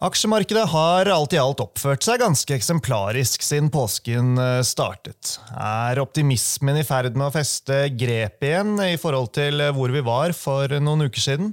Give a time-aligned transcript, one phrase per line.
[0.00, 5.34] Aksjemarkedet har alt i alt oppført seg ganske eksemplarisk siden påsken eh, startet.
[5.52, 10.00] Er optimismen i ferd med å feste grep igjen i forhold til eh, hvor vi
[10.06, 11.52] var for noen uker siden?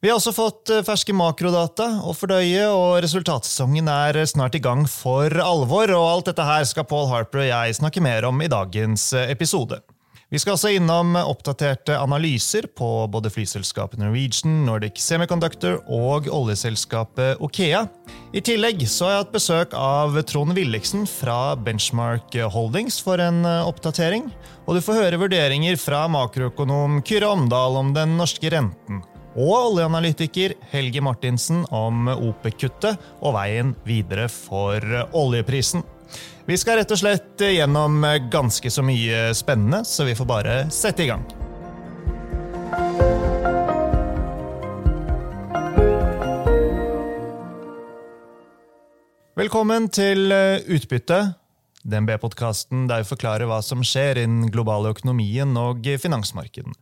[0.00, 4.88] Vi har også fått eh, ferske makrodata å fordøye, og resultatsesongen er snart i gang
[4.88, 5.92] for alvor.
[5.92, 9.82] og Alt dette her skal Paul Harper og jeg snakke mer om i dagens episode.
[10.28, 17.86] Vi skal også innom oppdaterte analyser på både flyselskapet Norwegian, Nordic Semiconductor og oljeselskapet Okea.
[18.36, 23.40] I tillegg så har jeg hatt besøk av Trond Williksen fra Benchmark Holdings for en
[23.48, 24.28] oppdatering.
[24.68, 29.00] Og du får høre vurderinger fra makroøkonom Kyrre Omdal om den norske renten.
[29.32, 34.84] Og oljeanalytiker Helge Martinsen om OPEC-kuttet og veien videre for
[35.16, 35.88] oljeprisen.
[36.48, 38.00] Vi skal rett og slett gjennom
[38.32, 41.20] ganske så mye spennende, så vi får bare sette i gang.
[49.36, 51.18] Velkommen til Utbytte,
[51.84, 56.72] DNB-podkasten der vi forklarer hva som skjer innen globale økonomien og finansmarkedene.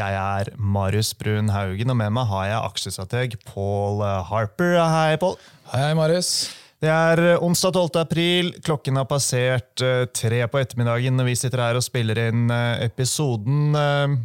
[0.00, 4.78] Jeg er Marius Brun Haugen, og med meg har jeg aksjestrateg Paul Harper.
[4.80, 5.36] Hei, Paul.
[5.74, 6.48] Hei, Marius.
[6.78, 7.96] Det er eh, onsdag 12.
[7.98, 8.52] april.
[8.62, 12.84] Klokken har passert eh, tre på ettermiddagen når vi sitter her og spiller inn eh,
[12.84, 13.74] episoden.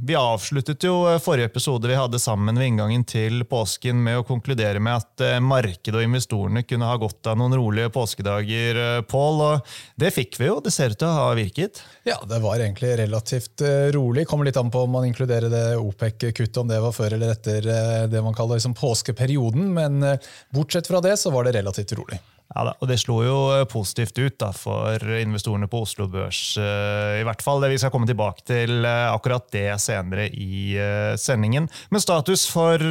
[0.06, 4.78] Vi avsluttet jo forrige episode vi hadde sammen ved inngangen til påsken med å konkludere
[4.78, 9.42] med at markedet og investorene kunne ha godt av noen rolige påskedager, Pål.
[9.48, 10.60] Og det fikk vi jo.
[10.62, 11.82] Det ser ut til å ha virket.
[12.06, 14.28] Ja, det var egentlig relativt rolig.
[14.30, 17.66] Kommer litt an på om man inkluderer det OPEC-kuttet, om det var før eller etter
[18.14, 19.74] det man kaller liksom påskeperioden.
[19.74, 20.06] Men
[20.54, 22.22] bortsett fra det så var det relativt rolig.
[22.54, 26.56] Ja, da, og Det slo jo eh, positivt ut da, for investorene på Oslo Børs.
[26.62, 27.64] Eh, I hvert fall.
[27.64, 30.76] Vi skal komme tilbake til eh, akkurat det senere i
[31.20, 31.66] sendingen.
[31.94, 32.82] Men status for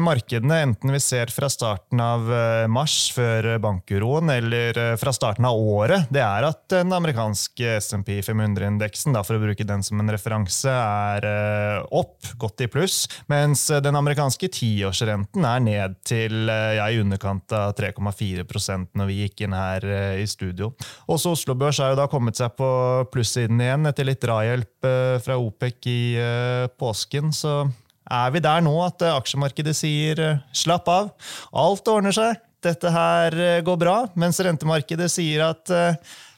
[0.00, 2.26] markedene, enten vi ser fra starten av
[2.70, 9.16] mars, før bankuroen, eller fra starten av året, det er at den amerikanske SMP 500-indeksen,
[9.26, 14.50] for å bruke den som en referanse, er opp, godt i pluss, mens den amerikanske
[14.54, 18.46] tiårsrenten er ned til ja, i underkant av 3,4
[18.96, 20.72] når vi gikk inn her eh, i studio.
[21.10, 22.68] Også Oslo Børs har jo da kommet seg på
[23.12, 27.32] plussiden igjen etter litt drahjelp eh, fra OPEC i eh, påsken.
[27.34, 27.64] så
[28.04, 30.18] er vi der nå at aksjemarkedet sier
[30.52, 31.14] 'slapp av',
[31.56, 35.72] alt ordner seg, dette her går bra, mens rentemarkedet sier at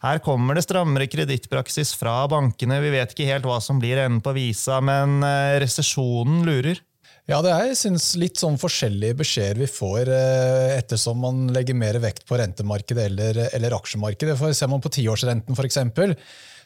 [0.03, 4.23] her kommer det strammere kredittpraksis fra bankene, vi vet ikke helt hva som blir enden
[4.23, 5.19] på visa, men
[5.59, 6.79] resesjonen lurer.
[7.27, 11.99] Ja, det er synes, litt sånn forskjellige beskjeder vi får eh, ettersom man legger mer
[11.99, 14.37] vekt på rentemarkedet eller, eller aksjemarkedet.
[14.39, 15.81] For Ser man på tiårsrenten f.eks.,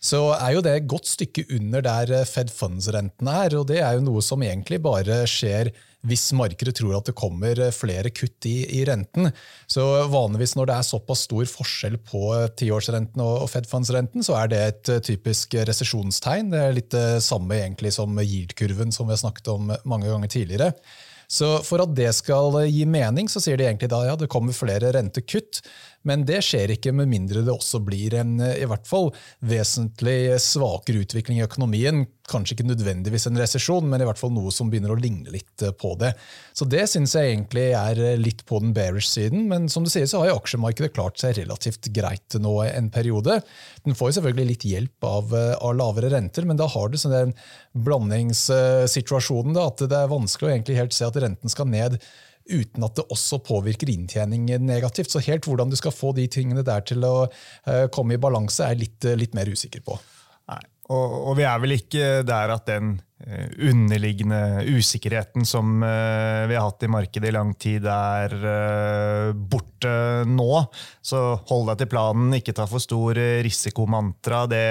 [0.01, 3.57] så er jo det et godt stykke under der Fed Funds-renten er.
[3.59, 5.73] og Det er jo noe som egentlig bare skjer
[6.09, 9.29] hvis markedet tror at det kommer eh, flere kutt i, i, renten.
[9.71, 14.25] Så vanligvis når det er såpass stor forskjell på eh, tiårsrenten og, og Fed Funds-renten,
[14.25, 16.53] så er det et eh, typisk resesjonstegn.
[16.55, 20.33] Det er litt det samme egentlig som yield-kurven som vi har snakket om mange ganger
[20.33, 20.73] tidligere.
[21.31, 24.57] Så For at det skal gi mening, så sier de egentlig da ja, det kommer
[24.57, 25.61] flere rentekutt.
[26.09, 29.11] Men det skjer ikke med mindre det også blir en i hvert fall
[29.45, 32.07] vesentlig svakere utvikling i økonomien.
[32.31, 35.65] Kanskje ikke nødvendigvis en resesjon, men i hvert fall noe som begynner å ligne litt
[35.65, 36.13] eh, på det.
[36.57, 40.07] Så Det syns jeg egentlig er eh, litt på den bearish-siden, men som du sier
[40.11, 43.41] så har jo aksjemarkedet klart seg relativt greit nå en periode.
[43.87, 46.99] Den får jo selvfølgelig litt hjelp av, eh, av lavere renter, men da har du
[47.01, 47.37] sånn den
[47.87, 51.99] blandingssituasjonen at det er vanskelig å egentlig helt se at renten skal ned
[52.51, 55.13] uten at det også påvirker inntjening negativt.
[55.13, 58.65] Så helt hvordan du skal få de tingene der til å uh, komme i balanse,
[58.65, 59.97] er jeg litt, litt, mer usikker på.
[60.51, 60.61] Nei,
[60.91, 66.67] og, og, vi er vel ikke der at den uh, underliggende usikkerheten som vi har
[66.67, 69.93] hatt i markedet i lang tid, er borte
[70.29, 70.53] nå.
[71.03, 74.47] Så hold deg til planen, ikke ta for stor risikomantra.
[74.51, 74.65] Det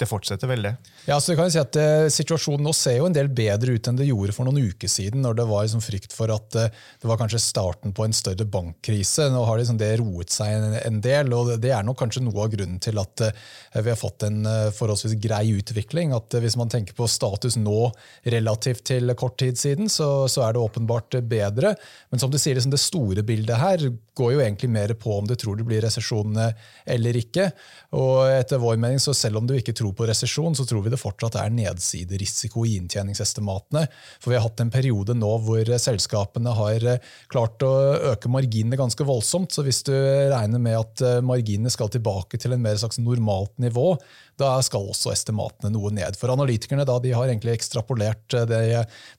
[0.00, 0.72] det fortsetter vel, det.
[1.08, 3.98] Ja, så kan si at eh, Situasjonen nå ser jo en del bedre ut enn
[3.98, 6.72] det gjorde for noen uker siden, når det var liksom frykt for at eh,
[7.02, 9.28] det var kanskje starten på en større bankkrise.
[9.32, 12.46] Nå har liksom det roet seg en, en, del, og det er nok kanskje noe
[12.46, 13.44] av grunnen til at eh,
[13.80, 16.14] vi har fått en forholdsvis grei utvikling.
[16.16, 17.90] at Hvis man tenker på status nå
[18.34, 21.74] relativt til kort tid siden, så, så er det åpenbart bedre.
[22.10, 23.86] Men som du sier, liksom det store bildet her
[24.16, 27.50] går jo egentlig mer på om du tror det blir resesjon eller ikke.
[27.96, 30.84] Og etter vår mening, så selv om du ikke tror tror på resesjon, så tror
[30.84, 33.86] vi det fortsatt er nedsiderisiko i inntjeningsestimatene.
[34.20, 36.86] For vi har hatt en periode nå hvor selskapene har
[37.30, 37.72] klart å
[38.12, 39.52] øke marginene ganske voldsomt.
[39.52, 43.96] Så hvis du regner med at marginene skal tilbake til en mer slags normalt nivå,
[44.40, 46.16] da skal også estimatene noe ned.
[46.18, 48.62] For analytikerne da, har egentlig ekstrapolert eh, det,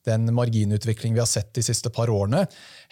[0.08, 2.44] den marginutvikling vi har sett de siste par årene,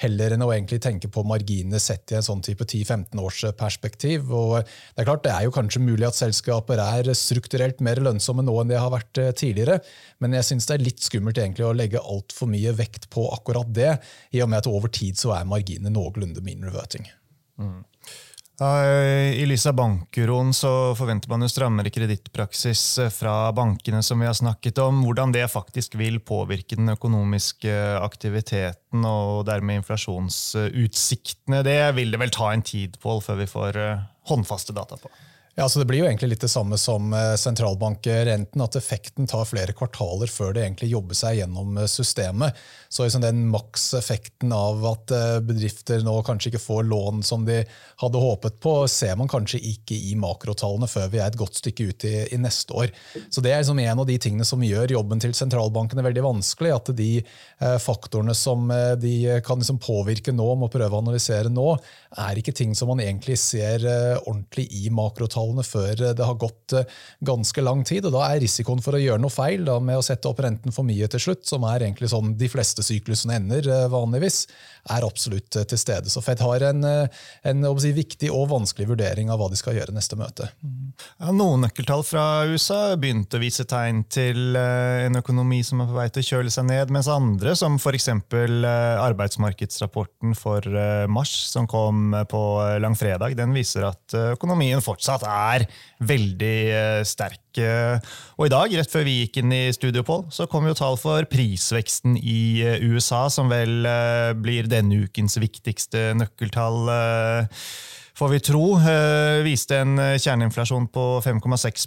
[0.02, 4.30] heller enn å egentlig tenke på marginene sett i en sånn type 10-15 års perspektiv.
[4.30, 8.46] Og det er klart, det er jo kanskje mulig at selskaper er strukturelt mer lønnsomme
[8.46, 9.80] nå enn de har vært eh, tidligere,
[10.24, 13.70] men jeg syns det er litt skummelt egentlig å legge altfor mye vekt på akkurat
[13.76, 13.94] det,
[14.36, 17.08] i og med at over tid så er marginene noenlunde mean reverting.
[17.60, 17.82] Mm.
[18.60, 24.28] I lys av bankuroen så forventer man jo strammere kredittpraksis eh, fra bankene, som vi
[24.28, 25.00] har snakket om.
[25.06, 27.72] Hvordan det faktisk vil påvirke den økonomiske
[28.04, 33.80] aktiviteten og dermed inflasjonsutsiktene, det vil det vel ta en tid på før vi får
[33.80, 35.12] eh, håndfaste data på.
[35.60, 39.44] Ja, så Det blir jo egentlig litt det samme som eh, sentralbankrenten, at effekten tar
[39.44, 42.56] flere kvartaler før det egentlig jobber seg gjennom eh, systemet.
[42.88, 47.58] Så liksom den makseffekten av at eh, bedrifter nå kanskje ikke får lån som de
[48.00, 51.90] hadde håpet på, ser man kanskje ikke i makrotallene før vi er et godt stykke
[51.90, 52.96] ut i, i neste år.
[53.28, 56.72] Så Det er liksom en av de tingene som gjør jobben til sentralbankene veldig vanskelig.
[56.78, 57.10] At de
[57.84, 58.72] faktorene som
[59.02, 59.14] de
[59.44, 61.68] kan liksom påvirke nå, må prøve å analysere nå,
[62.16, 63.84] er ikke ting som man egentlig ser
[64.24, 66.86] ordentlig i makrotallene tallene før det har gått eh,
[67.20, 68.06] ganske lang tid.
[68.06, 70.72] og Da er risikoen for å gjøre noe feil da, med å sette opp renten
[70.72, 74.48] for mye til slutt, som er egentlig sånn de fleste syklusene ender eh, vanligvis,
[74.90, 76.10] er absolutt eh, til stede.
[76.10, 79.96] Så Fed har en, en si, viktig og vanskelig vurdering av hva de skal gjøre
[79.96, 80.50] neste møte.
[81.20, 85.98] Ja, noen nøkkeltall fra USA begynte å vise tegn til en økonomi som er på
[85.98, 88.10] vei til å kjøle seg ned, mens andre, som f.eks.
[89.00, 90.66] arbeidsmarkedsrapporten for
[91.12, 92.44] mars, som kom på
[92.82, 95.66] langfredag, den viser at økonomien fortsatt er er
[96.00, 97.44] veldig eh, sterk.
[98.40, 100.98] Og i dag, rett før vi gikk inn i studio, Paul, så kom jo tall
[101.02, 106.90] for prisveksten i eh, USA, som vel eh, blir denne ukens viktigste nøkkeltall
[108.20, 108.64] får vi tro.
[108.76, 111.86] Eh, viste en eh, kjerneinflasjon på 5,6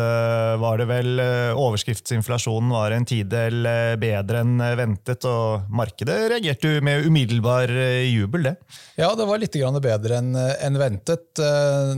[0.00, 1.20] eh, var det vel.
[1.60, 3.68] Overskriftsinflasjonen var en tidel
[4.00, 7.72] bedre enn ventet, og markedet reagerte med umiddelbar
[8.08, 8.54] jubel, det.
[8.96, 11.40] Ja, det var litt bedre enn ventet.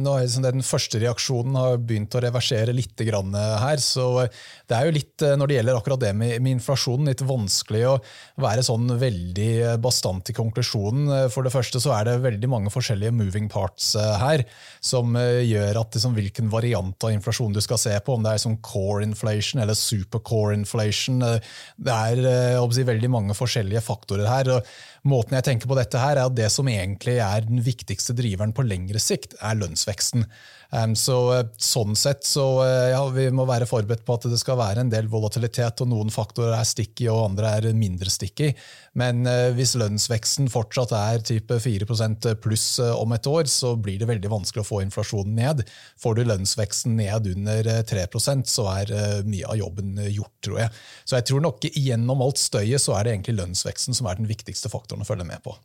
[0.00, 3.78] Nå er det Den første reaksjonen har begynt å reversere litt her.
[3.78, 4.26] så
[4.66, 7.96] det er jo litt, Når det gjelder akkurat det med inflasjonen, litt vanskelig å
[8.40, 11.30] være sånn veldig bastant i konklusjonen.
[11.30, 14.44] For det første så er det veldig mange forskjellige moving parts parts eh, her,
[14.80, 18.34] som eh, gjør at liksom, hvilken variant av inflasjon du skal se på, om det
[18.34, 24.30] er sånn core inflation eller supercore inflation, eh, det er si, veldig mange forskjellige faktorer
[24.30, 24.54] her.
[24.56, 28.16] og Måten jeg tenker på dette her, er at det som egentlig er den viktigste
[28.16, 30.26] driveren på lengre sikt, er lønnsveksten.
[30.70, 34.58] Så, eh, sånn sett så eh, ja, vi må være forberedt på at det skal
[34.60, 38.52] være en del volatilitet, og noen faktorer er sticky og andre er mindre sticky.
[39.00, 44.08] Men eh, hvis lønnsveksten fortsatt er type 4% pluss om et år, så blir det
[44.12, 45.64] veldig vanskelig å få inflasjonen ned.
[45.98, 48.94] Får du lønnsveksten ned under 3% så er
[49.26, 50.76] mye av jobben gjort, tror jeg.
[51.02, 54.30] Så jeg tror nok gjennom alt støyet så er det egentlig lønnsveksten som er den
[54.30, 55.58] viktigste faktoren å følge med på.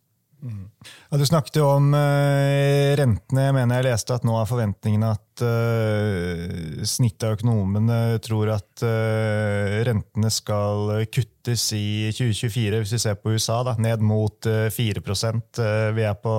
[0.45, 3.47] Ja, du snakket jo om uh, rentene.
[3.47, 8.83] Jeg mener jeg leste at nå er forventningene at uh, snittet av økonomene tror at
[8.85, 14.67] uh, rentene skal kuttes i 2024, hvis vi ser på USA, da, ned mot uh,
[14.73, 15.61] 4%
[15.95, 16.35] Vi er på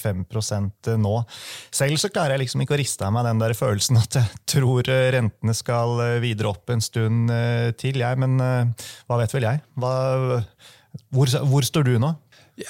[0.00, 0.24] 5
[1.02, 1.14] nå.
[1.74, 4.42] Selv så klarer jeg liksom ikke å riste av meg den der følelsen at jeg
[4.56, 7.32] tror rentene skal videre opp en stund
[7.80, 8.20] til, jeg.
[8.22, 9.62] Men hva vet vel jeg?
[9.76, 9.94] Hva,
[11.12, 12.14] hvor, hvor står du nå?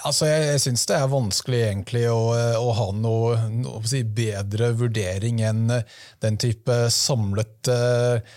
[0.03, 4.73] Altså jeg jeg syns det er vanskelig egentlig å, å ha noe, noe si, bedre
[4.75, 5.69] vurdering enn
[6.25, 8.35] den type samlet eh,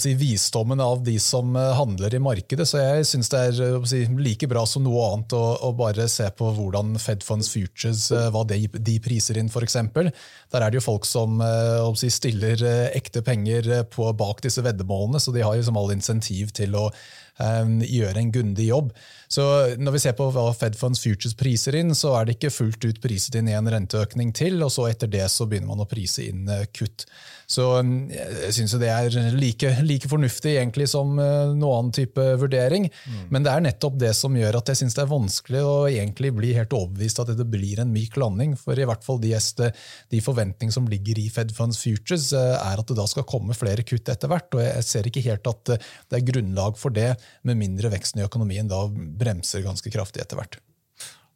[0.00, 2.64] si, visdommen av de som handler i markedet.
[2.68, 6.30] Så jeg syns det er si, like bra som noe annet å, å, bare se
[6.32, 9.76] på hvordan Fed Funds Futures eh, hva de, de priser inn, f.eks.
[9.84, 15.20] Der er det jo folk som eh, stiller eh, ekte penger på, bak disse veddemålene,
[15.20, 16.88] så de har liksom all insentiv til å
[17.38, 18.92] gjøre en grundig jobb.
[19.28, 19.42] Så
[19.78, 22.84] Når vi ser på hva Fed Funds Futures priser inn, så er det ikke fullt
[22.84, 25.90] ut priset inn i en renteøkning til, og så etter det så begynner man å
[25.90, 27.08] prise inn uh, kutt.
[27.50, 32.24] Så um, jeg syns det er like, like, fornuftig egentlig som uh, noen annen type
[32.40, 32.88] vurdering.
[32.88, 33.20] Mm.
[33.34, 36.32] Men det er nettopp det som gjør at jeg syns det er vanskelig å egentlig
[36.36, 38.56] bli helt overbevist at dette blir en myk landing.
[38.60, 42.82] For i hvert fall de, de forventningene som ligger i Fed Funds Futures, uh, er
[42.82, 44.50] at det da skal komme flere kutt etter hvert.
[44.56, 48.22] Og jeg ser ikke helt at uh, det er grunnlag for det, med mindre veksten
[48.22, 50.60] i økonomien da bremser ganske kraftig etter hvert.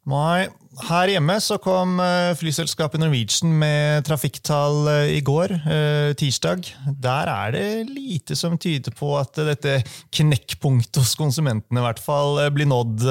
[0.07, 0.47] Nei,
[0.87, 6.69] her hjemme så kom eh, flyselskapet Norwegian med trafikktall eh, i går, eh, tirsdag.
[7.03, 9.79] Der er det lite som tyder på at dette
[10.15, 13.03] knekkpunktet hos konsumentene i hvert fall blir nådd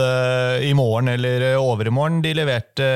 [0.64, 2.22] i morgen eller overmorgen.
[2.24, 2.88] De leverte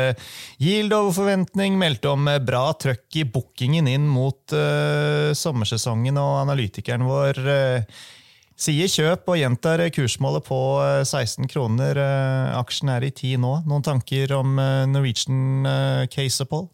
[0.63, 4.57] yield over forventning, meldte om bra trøkk i bookingen inn mot
[5.37, 7.41] sommersesongen, og analytikeren vår
[8.61, 10.59] Sier kjøp og gjentar kursmålet på
[11.07, 11.99] 16 eh, kroner.
[11.99, 13.53] Eh, aksjen er i 10 nå.
[13.69, 15.65] Noen tanker om eh, Norwegian
[16.13, 16.69] case, Paul?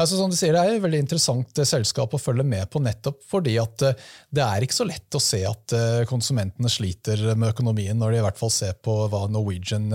[0.00, 2.70] Ja, så som du sier, Det er et veldig interessant eh, selskap å følge med
[2.72, 6.72] på, nettopp fordi at eh, det er ikke så lett å se at eh, konsumentene
[6.72, 9.92] sliter med økonomien, når de i hvert fall ser på hva Norwegian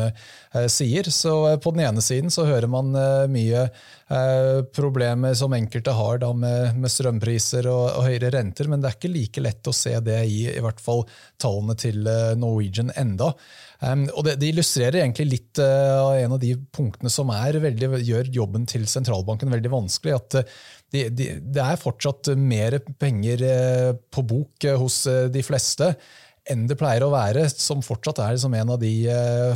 [0.70, 1.10] sier.
[1.10, 1.34] Så
[1.64, 2.94] På den ene siden så hører man
[3.32, 3.66] mye
[4.76, 9.14] problemer som enkelte har da med, strømpriser og, og, høyere renter, men det er ikke
[9.16, 11.02] like lett å se det i i hvert fall
[11.42, 12.06] tallene til
[12.38, 13.34] Norwegian enda.
[13.86, 17.90] Um, og det, det, illustrerer egentlig litt uh, av en av de punktene som veldig,
[18.08, 20.16] gjør jobben til sentralbanken veldig vanskelig.
[20.18, 20.56] at uh,
[20.96, 25.92] de, de, Det er fortsatt mer penger uh, på bok hos de fleste
[26.52, 28.94] enn det pleier å være, som fortsatt er liksom en av de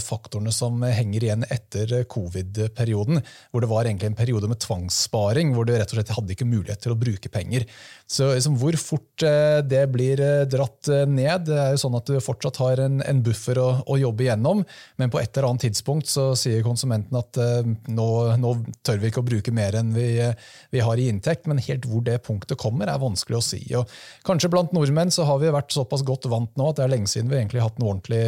[0.03, 3.22] faktorene som henger igjen etter covid-perioden.
[3.51, 6.50] Hvor det var egentlig en periode med tvangssparing, hvor du rett og slett hadde ikke
[6.50, 7.67] mulighet til å bruke penger.
[8.10, 11.98] Så liksom, Hvor fort eh, det blir eh, dratt eh, ned Det er jo sånn
[12.00, 14.63] at du fortsatt har en, en buffer å, å, jobbe igjennom,
[14.98, 17.38] men på et eller annet tidspunkt så sier konsumenten at
[17.91, 18.08] nå,
[18.39, 18.53] nå,
[18.86, 20.08] tør vi ikke å bruke mer enn vi,
[20.72, 21.50] vi, har i inntekt.
[21.50, 23.60] Men helt hvor det punktet kommer, er vanskelig å si.
[23.77, 23.91] Og
[24.27, 27.12] kanskje blant nordmenn så har vi vært såpass godt vant nå at det er lenge
[27.12, 28.24] siden vi egentlig har hatt noe ordentlig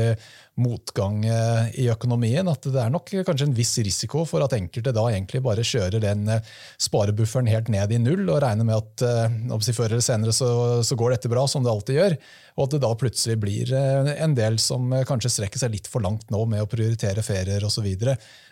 [0.62, 2.48] motgang eh, i økonomien.
[2.51, 6.03] At det er nok kanskje en viss risiko for at enkelte da egentlig bare kjører
[6.03, 10.36] den eh, sparebufferen helt ned i null og regner med at eh, før eller senere
[10.36, 10.51] så,
[10.84, 12.17] så, går dette bra, som det alltid gjør.
[12.58, 16.27] Og at det da plutselig blir en del som kanskje strekker seg litt for langt
[16.34, 17.88] nå med å prioritere ferier osv.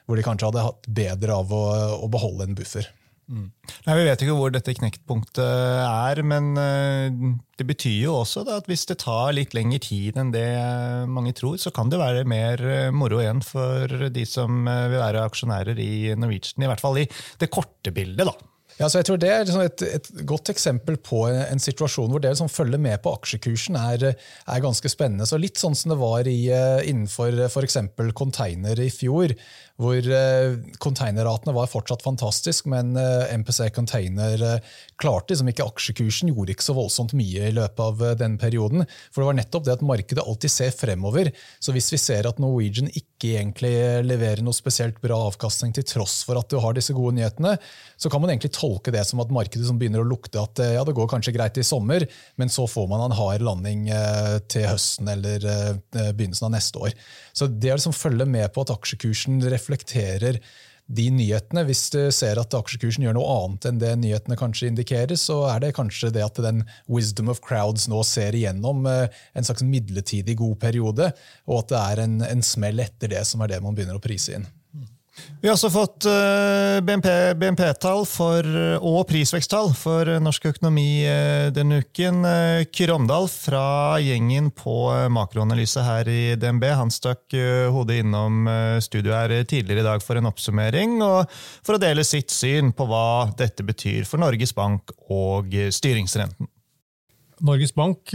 [0.08, 1.66] Hvor de kanskje hadde hatt bedre av å,
[2.00, 2.88] å beholde en buffer.
[3.30, 3.50] Mm.
[3.86, 5.38] Nei, Vi vet ikke hvor dette knektpunktet
[5.86, 7.14] er, men eh,
[7.62, 10.48] det betyr jo også at hvis det tar litt lengre tid enn det
[11.12, 15.04] mange tror, så kan det være mer eh, moro igjen for de som eh, vil
[15.04, 16.66] være aksjonærer i Norwegian.
[16.66, 17.10] I hvert fall i
[17.40, 18.26] det korte bildet.
[18.26, 18.34] da.
[18.80, 22.22] Ja, så jeg tror Det er liksom et, et, godt eksempel på en situasjon hvor
[22.24, 25.28] det som følger med på aksjekursen, er, er ganske spennende.
[25.28, 26.48] Så Litt sånn som det var i,
[26.88, 27.78] innenfor f.eks.
[28.16, 29.36] container i fjor,
[29.80, 30.04] hvor
[30.84, 32.98] containerratene var fortsatt fantastisk, men
[33.40, 34.60] MPC Container
[35.00, 38.86] klarte liksom ikke aksjekursen, gjorde ikke så voldsomt mye i løpet av eh, den perioden.
[39.10, 41.32] For det var nettopp det at markedet alltid ser fremover.
[41.64, 43.74] Så hvis vi ser at Norwegian ikke egentlig
[44.06, 47.56] leverer noe spesielt bra avkastning til tross for at du har disse gode nyhetene,
[48.00, 50.76] så kan man egentlig tolke det som at markedet som begynner å lukte at eh,
[50.76, 52.08] ja, det går kanskje greit i sommer,
[52.40, 55.48] men så får man en hard landing eh, til høsten eller
[55.90, 56.96] begynnelsen av neste år.
[57.36, 59.69] Så det å liksom følge med på at aksjekursen reflekterer
[60.90, 61.64] de nyhetene.
[61.68, 65.64] Hvis du ser at aksjekursen gjør noe annet enn det nyhetene kanskje indikerer, så er
[65.64, 69.06] det kanskje det at den wisdom of crowds nå ser igjennom eh,
[69.38, 71.12] en slags midlertidig god periode,
[71.46, 74.04] og at det er en, en smell etter det som er det man begynner å
[74.04, 74.50] prise inn.
[75.40, 82.26] Vi har også fått eh, BNP-tall BNP og prisveksttall for norsk økonomi eh, denne uken.
[82.28, 83.62] Eh, Kyrre Omdal fra
[84.04, 84.76] gjengen på
[85.16, 87.38] makroanalyse her i DNB han stakk
[87.72, 88.50] hodet innom
[88.84, 92.90] studio her tidligere i dag for en oppsummering og for å dele sitt syn på
[92.90, 96.52] hva dette betyr for Norges Bank og styringsrenten.
[97.48, 98.12] Norges Bank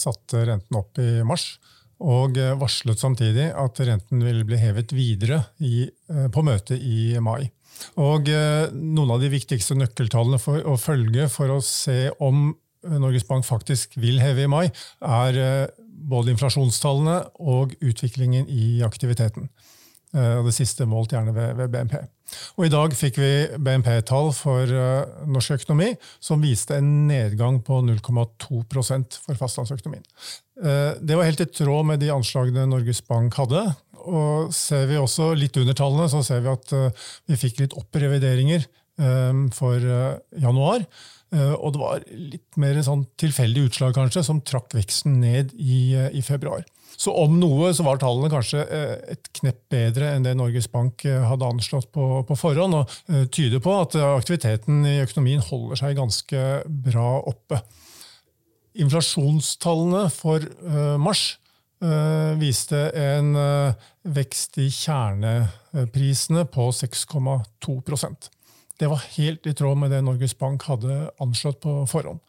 [0.00, 1.58] satte renten opp i mars
[2.04, 7.18] og eh, varslet samtidig at renten vil bli hevet videre i, eh, på møtet i
[7.22, 7.50] mai.
[7.98, 12.52] Og eh, Noen av de viktigste nøkkeltallene for å følge for å se om
[12.88, 14.68] Norges Bank faktisk vil heve i mai,
[15.02, 15.66] er
[16.08, 19.48] både inflasjonstallene og utviklingen i aktiviteten.
[20.14, 21.96] Det siste målt gjerne ved, BNP.
[22.56, 24.70] Og I dag fikk vi BNP-tall for
[25.28, 25.90] norsk økonomi
[26.22, 30.06] som viste en nedgang på 0,2% for fastlandsøkonomien.
[30.62, 33.66] Uh, det var helt i tråd med de anslagene Norges Bank hadde.
[34.08, 37.78] Og Ser vi også litt under tallene, så ser vi at uh, vi fikk litt
[37.78, 38.66] opprevideringer
[39.54, 39.78] for
[40.42, 40.82] januar.
[41.30, 46.22] Og det var litt mer sånn tilfeldig utslag kanskje, som trakk veksten ned i, i
[46.26, 46.64] februar.
[46.98, 51.04] Så om noe så var tallene kanskje eh, et knepp bedre enn det Norges Bank
[51.06, 55.78] eh, hadde anslått på, på forhånd, og eh, tyder på at aktiviteten i økonomien holder
[55.82, 56.46] seg ganske
[56.88, 57.60] bra oppe.
[58.78, 60.44] Inflasjonstallene for
[61.02, 61.38] mars
[62.38, 63.32] viste en
[64.16, 68.30] vekst i kjerneprisene på 6,2%
[68.78, 72.20] det var helt i tråd med det Norges Bank hadde anslått på forhånd.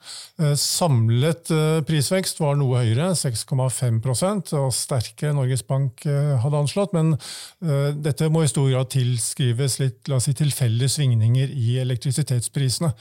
[0.42, 6.96] Eh, samlet eh, prisvekst var noe høyere, 6,5% og sterkere Norges Bank eh, hadde anslått.
[6.98, 7.14] Men
[7.60, 12.94] dette må i stor grad tilskrives litt si, tilfeldige svingninger i elektrisitetsprisene.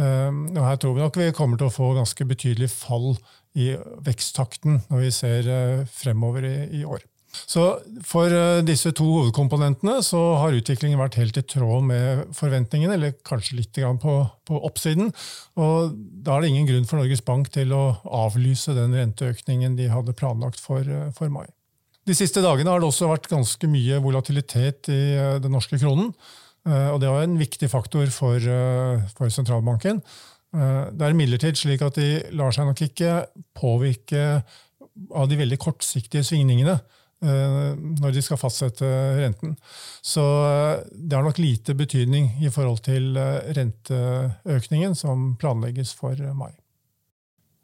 [0.00, 3.10] Og her tror vi nok vi kommer til å få ganske betydelig fall
[3.60, 3.74] i
[4.06, 5.50] veksttakten når vi ser
[5.92, 7.04] fremover i, år.
[7.32, 7.62] Så
[8.06, 13.16] For eh, disse to hovedkomponentene så har utviklingen vært helt i tråd med forventningene, eller
[13.26, 14.16] kanskje litt på,
[14.48, 15.12] på, oppsiden.
[15.56, 19.88] Og Da er det ingen grunn for Norges Bank til å avlyse den renteøkningen de
[19.92, 21.46] hadde planlagt for, eh, for mai.
[22.06, 26.12] De siste dagene har det også vært ganske mye volatilitet i eh, den norske kronen.
[26.62, 28.38] Og det var en viktig faktor for,
[29.16, 29.98] for sentralbanken.
[30.52, 33.16] Det er imidlertid slik at de lar seg nok ikke
[33.58, 34.22] påvirke
[35.10, 36.76] av de veldig kortsiktige svingningene.
[37.22, 38.86] Eh, når de skal fastsette
[39.20, 39.54] renten.
[40.02, 46.18] Så eh, det har nok lite betydning i forhold til eh, renteøkningen som planlegges for
[46.34, 46.50] mai.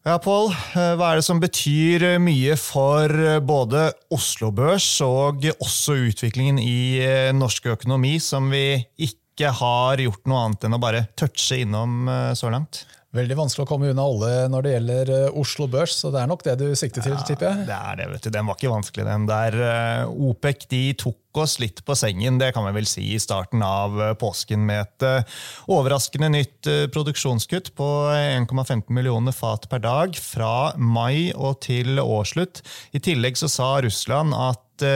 [0.08, 0.46] Ja, Pål.
[0.72, 3.12] Hva er det som betyr mye for
[3.44, 7.04] både Oslo Børs og også utviklingen i
[7.36, 12.50] norsk økonomi, som vi ikke har gjort noe annet enn å bare touche innom så
[12.50, 12.82] langt?
[13.16, 16.28] Veldig vanskelig å komme unna alle når det gjelder eh, Oslo Børs, så det er
[16.28, 17.64] nok det du sikter til, ja, tipper jeg?
[17.70, 18.30] Det er det, vet du.
[18.34, 19.24] Den var ikke vanskelig, den.
[19.30, 23.22] Der uh, OPEC de tok oss litt på sengen, det kan vi vel si, i
[23.22, 25.26] starten av påsken med et
[25.70, 32.64] overraskende nytt produksjonskutt på 1,15 millioner fat per dag fra mai og til årsslutt.
[32.90, 34.88] I tillegg så sa Russland at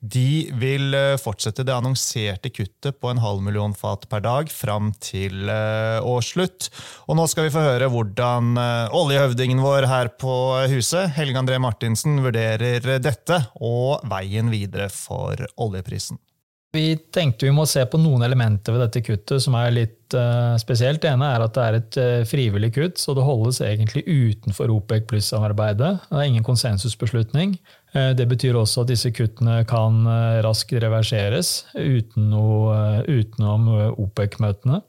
[0.00, 4.92] de vil eh, fortsette det annonserte kuttet på en halv million fat per dag fram
[5.02, 6.68] til eh, årsslutt.
[7.10, 10.32] Og nå skal vi få høre hvordan eh, oljehøvdingen vår her på
[10.70, 16.20] huset, Helge André Martinsen, vurderer dette og veien videre for oljeprisen.
[16.76, 20.14] Vi tenkte vi må se på noen elementer ved dette kuttet som er litt
[20.60, 21.00] spesielt.
[21.00, 25.06] Det ene er at det er et frivillig kutt, så det holdes egentlig utenfor OPEC
[25.08, 25.94] pluss-samarbeidet.
[26.10, 27.56] Det er ingen konsensusbeslutning.
[27.96, 30.04] Uh, det betyr også at disse kuttene kan
[30.44, 34.82] raskt reverseres uten noe, utenom OPEC-møtene.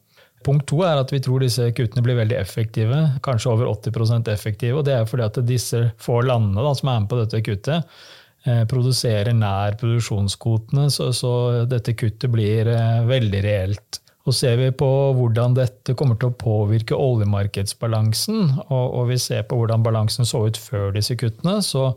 [0.46, 4.78] Punkt to er at vi tror disse kuttene blir veldig effektive, kanskje over 80 effektive.
[4.80, 8.00] og Det er fordi at disse få landene da, som er med på dette kuttet,
[8.48, 11.32] Eh, produserer nær produksjonskvotene, så, så,
[11.68, 14.00] dette kuttet blir eh, veldig reelt.
[14.30, 14.88] Og Ser vi på
[15.18, 18.40] hvordan dette kommer til å påvirke oljemarkedsbalansen,
[18.70, 21.90] og, og vi ser på hvordan balansen så ut før disse kuttene, så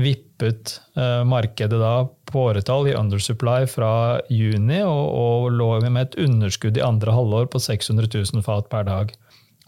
[0.00, 6.18] vippet eh, markedet da på åretall i undersupply fra juni, og, og lå med et
[6.24, 9.12] underskudd i andre halvår på 600 000 fat per dag.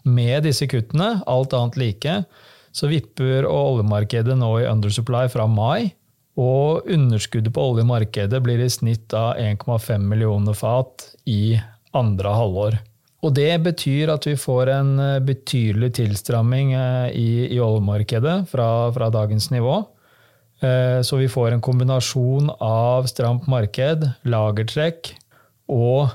[0.05, 2.17] Med disse kuttene, alt annet like,
[2.75, 5.93] så vipper oljemarkedet nå i undersupply fra mai
[6.35, 11.55] og underskuddet på oljemarkedet blir i snitt av 1,5 millioner fat i
[11.95, 12.77] andre halvår.
[13.25, 18.91] Og det betyr at vi får en eh, betydelig tilstramming eh, i, i oljemarkedet fra,
[18.93, 19.79] fra, dagens nivå.
[20.63, 25.15] Eh, så vi får en kombinasjon av stramt marked, lagertrekk
[25.65, 26.11] og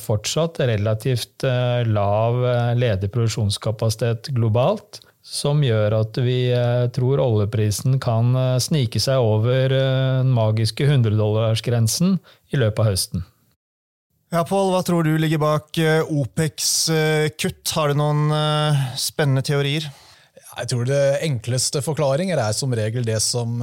[0.00, 2.38] fortsatt relativt lav
[2.80, 9.72] ledig produksjonskapasitet globalt som gjør at vi eh, tror oljeprisen kan eh, snike seg over
[9.72, 12.18] eh, den magiske 100-dollarsgrensen
[12.52, 13.24] i løpet av høsten.
[14.34, 15.78] Ja, Pål, hva tror du ligger bak
[16.10, 16.70] OPECs
[17.38, 17.70] kutt?
[17.76, 18.32] Har du noen
[18.98, 19.86] spennende teorier?
[20.54, 23.58] Jeg tror det enkleste forklaringer er som regel det som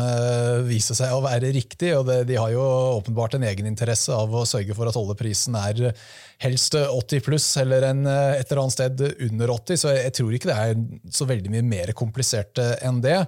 [0.68, 1.94] viser seg å være riktig.
[1.96, 2.66] og De har jo
[2.98, 5.94] åpenbart en egeninteresse av å sørge for at oljeprisen er
[6.42, 9.78] helst 80 pluss eller en, eh, et eller annet sted under 80.
[9.78, 10.80] Så jeg tror ikke det er
[11.14, 13.20] så veldig mye mer komplisert eh, enn det.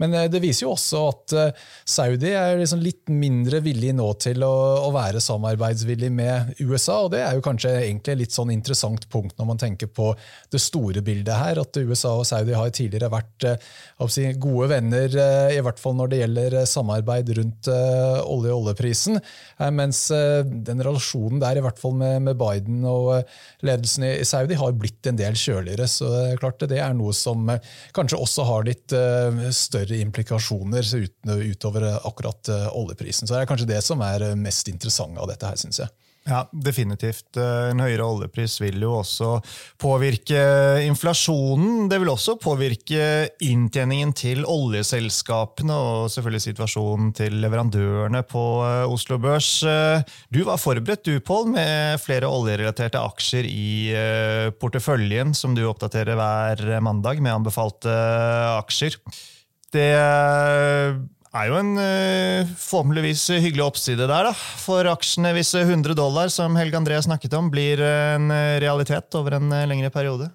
[0.00, 1.34] Men eh, det viser jo også at
[1.88, 4.52] Saudi er liksom litt mindre villig nå til å,
[4.86, 7.00] å, være samarbeidsvillig med USA.
[7.04, 10.12] og Det er jo kanskje egentlig litt sånn interessant punkt når man tenker på
[10.52, 11.60] det store bildet her.
[11.62, 13.48] At USA og Saudi har tidligere vært
[14.10, 15.10] si, gode venner,
[15.50, 19.18] i hvert fall når det gjelder samarbeid rundt olje- og oljeprisen.
[19.74, 24.26] Mens den relasjonen der, i hvert fall med, med Biden Biden og eh, ledelsen i
[24.28, 25.88] Saudi har blitt en del kjøligere.
[25.88, 27.60] Så klart det er noe som eh,
[27.96, 30.84] kanskje også har litt eh, større implikasjoner
[31.50, 33.26] utover akkurat oljeprisen.
[33.26, 35.92] Så det er kanskje det som er mest interessant av dette her, syns jeg.
[36.30, 37.34] Ja, definitivt.
[37.34, 39.32] Eh, en høyere oljepris vil jo også
[39.82, 40.38] påvirke
[40.86, 41.88] inflasjonen.
[41.90, 43.02] Det vil også påvirke
[43.42, 49.50] inntjeningen til oljeselskapene og selvfølgelig situasjonen til leverandørene på eh, Oslo Børs.
[49.66, 53.70] Eh, du var forberedt du, Pål, med flere oljerelaterte aksjer i
[54.60, 57.92] porteføljen som du oppdaterer hver mandag med anbefalte
[58.60, 58.96] aksjer.
[59.74, 59.90] Det
[61.36, 66.58] er jo en uh, formeligvis hyggelig oppside der da, for aksjene hvis 100 dollar, som
[66.58, 68.30] Helge André snakket om, blir en
[68.62, 70.30] realitet over en lengre periode.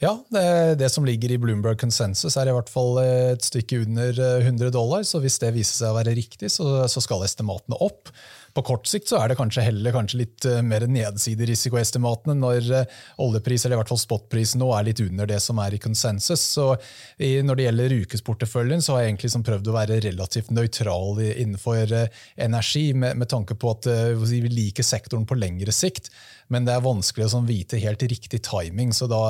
[0.00, 0.42] Ja, det,
[0.80, 5.04] det, som ligger i Bloomberg Consensus er i hvert fall et stykke under 100 dollar.
[5.04, 8.08] Så hvis det viser seg å være riktig, så, så skal estimatene opp.
[8.54, 12.96] På kort sikt så er det kanskje heller kanskje litt eh, mer nedsiderisikoestimatene når eh,
[13.22, 16.42] oljepris, eller i hvert fall spotprisen nå er litt under det som er i konsensus.
[16.56, 16.66] Så
[17.18, 21.94] Når det gjelder ukesporteføljen, så har jeg egentlig liksom prøvd å være relativt nøytral innenfor
[21.94, 23.86] eh, energi, med, med tanke på at
[24.20, 26.10] vi liker sektoren på lengre sikt.
[26.50, 29.20] Men det er vanskelig å sånn, vite helt riktig timing, så da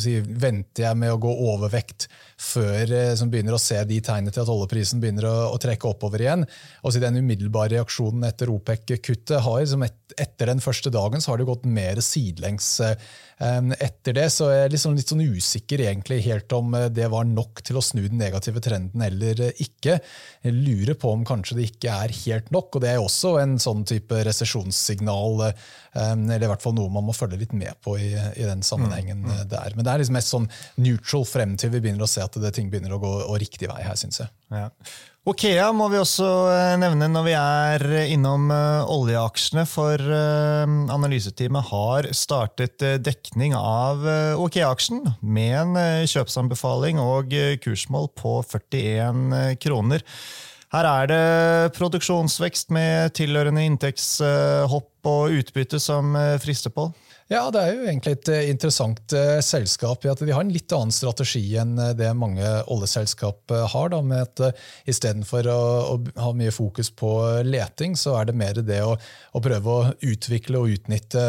[0.00, 2.08] si, venter jeg med å gå overvekt
[2.40, 6.24] før jeg begynner å se de tegnene til at oljeprisen begynner å, å trekke oppover
[6.24, 6.46] igjen.
[6.82, 11.40] Og så Den umiddelbare reaksjonen etter OPEC-kuttet har et, etter den første dagen så har
[11.42, 12.96] det gått mer sidelengs um,
[13.38, 14.26] etter det.
[14.32, 17.78] Så jeg er liksom litt sånn usikker egentlig helt om eh, det var nok til
[17.78, 19.98] å snu den negative trenden eller eh, ikke.
[20.44, 23.56] Jeg lurer på om kanskje det ikke er helt nok, og det er også en
[23.62, 25.48] sånn type resesjonssignal.
[25.94, 28.64] Um, eller i hvert fall noe man må følge litt med på i, i den
[28.66, 29.48] sammenhengen mm, mm.
[29.52, 29.76] der.
[29.76, 30.48] Men det er liksom mest sånn
[30.82, 33.82] neutral frem til vi begynner å se at det, ting begynner å gå riktig vei
[33.86, 34.32] her, syns jeg.
[34.54, 34.68] Ja.
[35.24, 37.82] Okea må vi også eh, nevne når vi er
[38.12, 44.04] innom eh, oljeaksjene, for eh, analyseteamet har startet dekning av
[44.44, 47.32] Okea-aksjen med en kjøpsanbefaling og
[47.64, 50.04] kursmål på 41 kroner.
[50.74, 56.90] Her er det produksjonsvekst med tilhørende inntektshopp og utbytte som frister på.
[57.32, 60.52] Ja, det er jo egentlig et eh, interessant uh, selskap i at de har en
[60.52, 63.88] litt annen strategi enn eh, det mange oljeselskap har.
[63.94, 64.60] Da, med at
[64.90, 65.60] Istedenfor å,
[65.94, 67.14] å ha mye fokus på
[67.48, 68.92] leting, så er det mer det å,
[69.32, 71.22] å prøve å utvikle og utnytte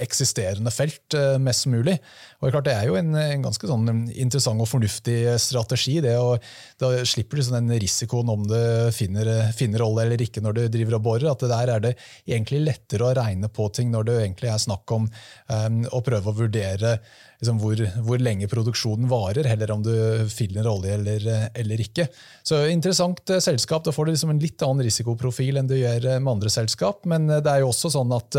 [0.00, 1.98] eksisterende felt mest mulig.
[2.40, 5.98] Og det, er klart, det er jo en, en ganske sånn interessant og fornuftig strategi.
[6.04, 6.40] det og,
[6.80, 8.56] Da slipper du sånn den risikoen om du
[8.96, 11.28] finner, finner olje eller ikke når du driver og borer.
[11.34, 14.79] at Der er det egentlig lettere å regne på ting når det egentlig er snakk
[14.80, 16.98] snakk om um, å prøve å vurdere
[17.40, 19.92] liksom, hvor, hvor, lenge produksjonen varer, heller om du
[20.32, 22.06] finner olje eller, eller, ikke.
[22.42, 23.84] Så Interessant eh, selskap.
[23.84, 27.06] Da får du liksom en litt annen risikoprofil enn du gjør eh, med andre selskap.
[27.08, 28.36] Men eh, det er jo også sånn at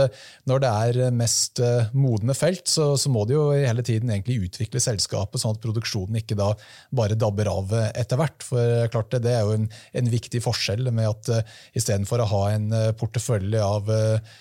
[0.49, 1.61] når det er mest
[1.97, 6.21] modne felt, så, så må du jo hele tiden egentlig utvikle selskapet, sånn at produksjonen
[6.21, 6.51] ikke da
[6.93, 8.45] bare dabber av etter hvert.
[8.45, 12.29] For klart det, det er jo en, en viktig forskjell med at uh, istedenfor å
[12.31, 14.39] ha en portefølje av uh,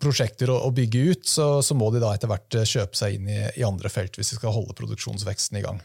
[0.00, 3.30] prosjekter å, bygge ut, så, så, må de da etter hvert eh, kjøpe seg inn
[3.30, 5.80] i, i andre felt hvis de skal holde produksjonsveksten i gang.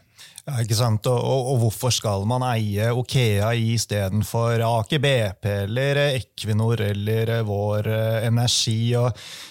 [0.46, 1.02] Ja, ikke sant?
[1.10, 7.88] Og, og, og, hvorfor skal man eie Okea istedenfor Aker BP eller Equinor eller Vår
[8.28, 8.94] Energi?
[8.94, 9.08] og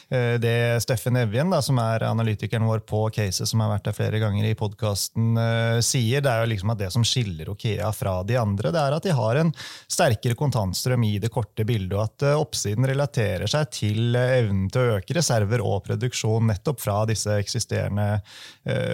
[0.07, 0.53] eh, Det
[0.85, 4.47] Steffen Evjen, da, som er analytikeren vår på caset, som har vært der flere ganger
[4.47, 8.39] i podkasten, uh, sier, det er jo liksom at det som skiller Okea fra de
[8.39, 9.51] andre, det er at de har en
[9.91, 14.95] sterkere kontantstrøm i det korte bildet, og at oppsiden relaterer seg til evnen til å
[15.01, 18.21] øke reserver og produksjon nettopp fra disse eksisterende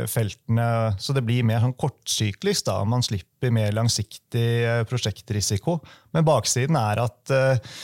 [0.09, 0.67] feltene.
[0.97, 2.65] Så det blir mer sånn kort kortsyklisk.
[2.65, 5.79] da, Man slipper mer langsiktig eh, prosjektrisiko.
[6.15, 7.75] Men baksiden er at eh,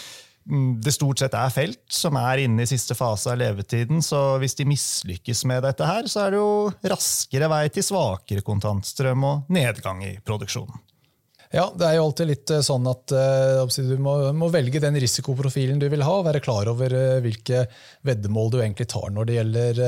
[0.48, 4.02] det stort sett er felt som er inne i siste fase av levetiden.
[4.04, 8.46] Så hvis de mislykkes med dette, her, så er det jo raskere vei til svakere
[8.48, 10.84] kontantstrøm og nedgang i produksjonen.
[11.48, 15.80] Ja, det er jo alltid litt eh, sånn at du må, må, velge den risikoprofilen
[15.80, 16.92] du vil ha, og være klar over
[17.24, 17.64] hvilke
[18.08, 19.80] veddemål du egentlig tar når det gjelder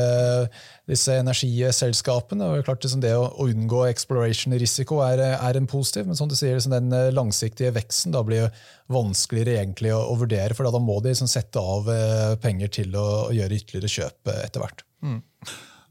[0.89, 2.49] disse energiselskapene.
[2.49, 6.57] Og klart liksom Det å, unngå exploration-risiko er, er, en positiv, men som du sier,
[6.57, 8.49] liksom den langsiktige veksten da blir
[8.91, 11.89] vanskeligere egentlig å, å vurdere, for da må de liksom sette av
[12.41, 14.85] penger til å, å, gjøre ytterligere kjøp etter hvert.
[15.05, 15.21] Mm.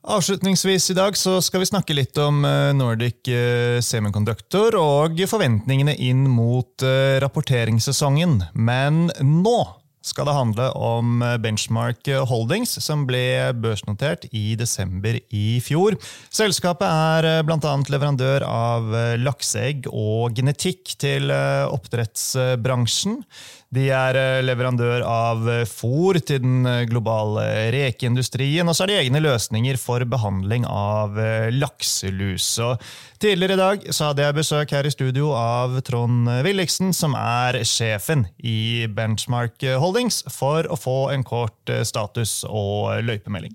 [0.08, 5.96] Avslutningsvis i dag så skal vi snakke litt om eh, Nordic eh, Semiconductor og forventningene
[6.00, 8.38] inn mot eh, rapporteringssesongen.
[8.54, 9.58] Men nå
[10.04, 15.96] skal det handle om Benchmark Holdings, som ble børsnotert i desember i fjor.
[16.30, 17.74] Selskapet er bl.a.
[17.90, 23.22] leverandør av lakseegg og genetikk til oppdrettsbransjen.
[23.68, 27.42] De er eh, leverandør av eh, fôr til den eh, globale
[27.74, 31.18] rekeindustrien, og så har de egne løsninger for behandling av
[31.52, 32.46] lakselus.
[32.64, 32.80] Og
[33.20, 38.24] tidligere i dag hadde jeg besøk her i studio av Trond Williksen, som er sjefen
[38.40, 43.52] i Benchmark Holdings, for å få en kort status og løypemelding.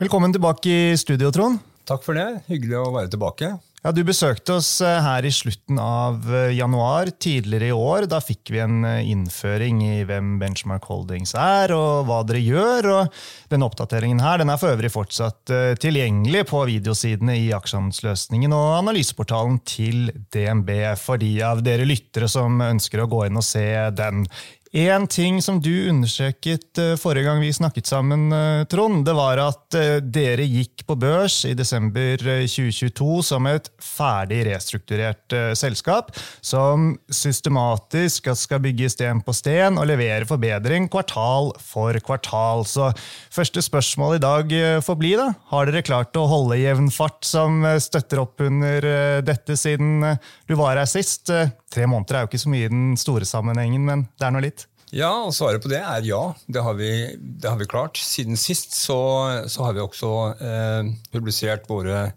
[0.00, 1.60] Velkommen tilbake i studio, Trond.
[1.84, 2.46] Takk for det.
[2.48, 3.52] Hyggelig å være tilbake.
[3.82, 8.06] Ja, Du besøkte oss eh, her i slutten av eh, januar tidligere i år.
[8.06, 12.88] Da fikk vi en eh, innføring i hvem Benchmark Holdings er, og hva dere gjør.
[12.92, 13.18] og
[13.50, 15.50] Denne oppdateringen her, den er for øvrig fortsatt
[15.82, 20.70] tilgjengelig på videosidene i Aksjehandelsløsningen og analyseportalen til DNB
[21.02, 23.66] for de av dere lyttere som ønsker å gå inn og se
[23.98, 24.28] den.
[24.72, 29.36] En ting som du understreket eh, forrige gang vi snakket sammen, eh, Trond, det var
[29.42, 32.16] at eh, dere gikk på børs i desember
[32.48, 36.08] 2022 som et ferdig restrukturert selskap,
[36.40, 42.64] som systematisk skal bygge sten på sten og levere forbedring kvartal for kvartal.
[42.64, 42.88] Så
[43.28, 44.56] første spørsmål i dag
[44.88, 45.34] får bli, da.
[45.52, 50.16] Har dere klart å holde jevn fart som støtter opp under dette siden
[50.48, 51.28] du var her sist?
[51.72, 54.44] Tre måneder er jo ikke så mye i den store sammenhengen, men det er nå
[54.44, 54.66] litt.
[54.92, 56.20] Ja, og svaret på det er ja.
[56.52, 57.96] Det har vi, det har vi klart.
[57.96, 59.00] Siden sist så,
[59.48, 62.10] så har vi også eh, publisert våre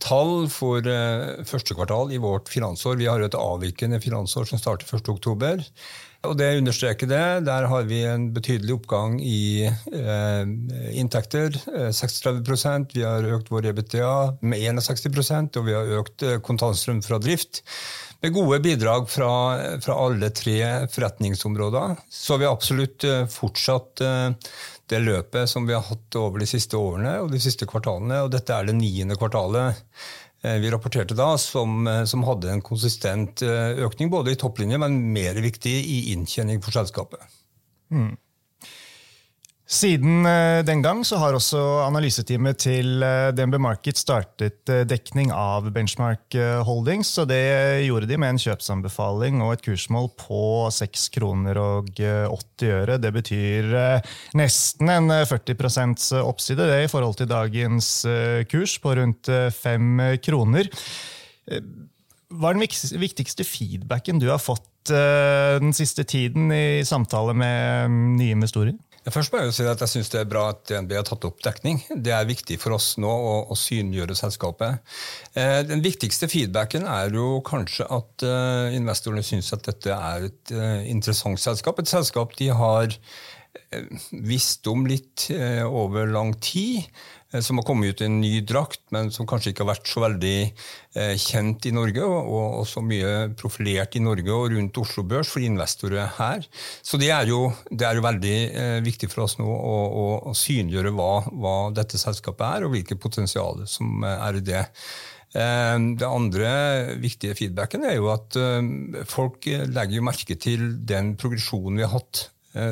[0.00, 2.96] tall for eh, første kvartal i vårt finansår.
[3.00, 5.68] Vi har et avvikende finansår som starter 1.10.
[6.24, 7.24] Og det understreker det.
[7.44, 10.42] Der har vi en betydelig oppgang i eh,
[10.96, 11.56] inntekter.
[11.92, 17.04] 36 eh, Vi har økt vår EBTA med 61% og vi har økt eh, kontantstrøm
[17.04, 17.60] fra drift
[18.24, 19.30] med gode bidrag fra,
[19.80, 21.96] fra, alle tre forretningsområder.
[22.08, 24.30] Så vi har absolutt eh, fortsatt eh,
[24.88, 28.22] det løpet som vi har hatt over de siste årene og de siste kvartalene.
[28.24, 29.76] Og dette er det niende kvartalet
[30.40, 35.44] eh, vi rapporterte da, som, som hadde en konsistent økning både i topplinje, men mer
[35.44, 37.20] viktig i inntjening for selskapet.
[37.92, 38.14] Mm.
[39.64, 45.30] Siden eh, den gang så har også analyseteamet til eh, DNB Market startet eh, dekning
[45.32, 46.36] av Benchmark
[46.68, 47.14] Holdings.
[47.22, 47.40] og Det
[47.86, 52.98] gjorde de med en kjøpsanbefaling og et kursmål på 6 kroner og 80 øre.
[53.00, 53.72] Det betyr
[54.36, 57.88] nesten en 40 oppside det i forhold til dagens
[58.50, 60.68] kurs på rundt 5 kroner.
[62.34, 68.02] Hva er den viktigste feedbacken du har fått den siste tiden i samtale med mm,
[68.18, 68.74] nye investorer?
[69.12, 71.26] Først må Jeg jo si at jeg synes det er bra at DNB har tatt
[71.28, 71.82] opp dekning.
[71.92, 74.80] Det er viktig for oss nå å, å synliggjøre selskapet.
[75.36, 80.54] Eh, den viktigste feedbacken er jo kanskje at eh, investorene syns at dette er et
[80.56, 81.82] eh, interessant selskap.
[81.82, 86.88] Et selskap de har eh, visst om litt eh, over lang tid.
[87.34, 89.90] Eh, som har kommet ut i en ny drakt, men som kanskje ikke har vært
[89.90, 95.04] så veldig eh, kjent i Norge, og, så mye profilert i Norge og rundt Oslo
[95.08, 96.46] Børs for investorer her.
[96.82, 100.06] Så det er jo, det er jo veldig eh, viktig for oss nå å, å,
[100.30, 104.64] å synliggjøre hva, hva, dette selskapet er, og hvilket potensial som er i det.
[105.34, 106.50] Det andre
[107.02, 108.36] viktige feedbacken er jo at
[109.10, 112.20] folk legger merke til den progresjonen vi har hatt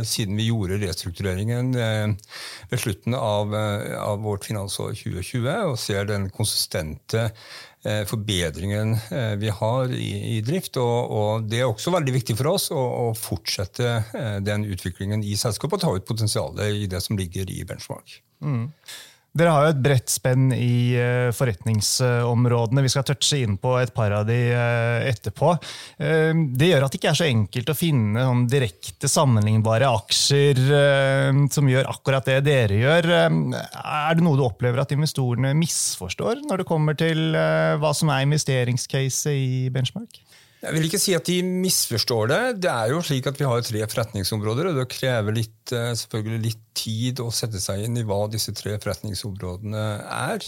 [0.06, 2.14] siden vi gjorde restruktureringen eh,
[2.70, 7.30] ved slutten av, eh, av vårt finansår 2020, og ser den konsistente
[7.82, 8.92] forbedringen
[9.40, 10.76] vi har i, i drift.
[10.78, 13.96] Og, og, Det er også veldig viktig for oss å, å fortsette
[14.46, 18.20] den utviklingen i selskapet og ta ut potensialet i det som ligger i benchmark.
[18.38, 18.68] Mm.
[19.32, 22.82] Dere har jo et bredt spenn i eh, forretningsområdene.
[22.84, 25.54] Vi skal touche inn på et par av de eh, etterpå.
[25.96, 30.60] Eh, det gjør at det ikke er så enkelt å finne sånn direkte sammenlignbare aksjer
[31.52, 33.08] som gjør akkurat det dere gjør.
[33.08, 38.26] Er det noe du opplever at investorene misforstår når det kommer til hva som er
[38.26, 40.20] investeringscase i benchmark?
[40.62, 42.40] Jeg vil ikke si at de misforstår det.
[42.62, 46.42] Det er jo slik at Vi har tre forretningsområder, og det krever litt, eh, selvfølgelig
[46.44, 50.46] litt tid å sette seg inn i hva disse tre forretningsområdene er.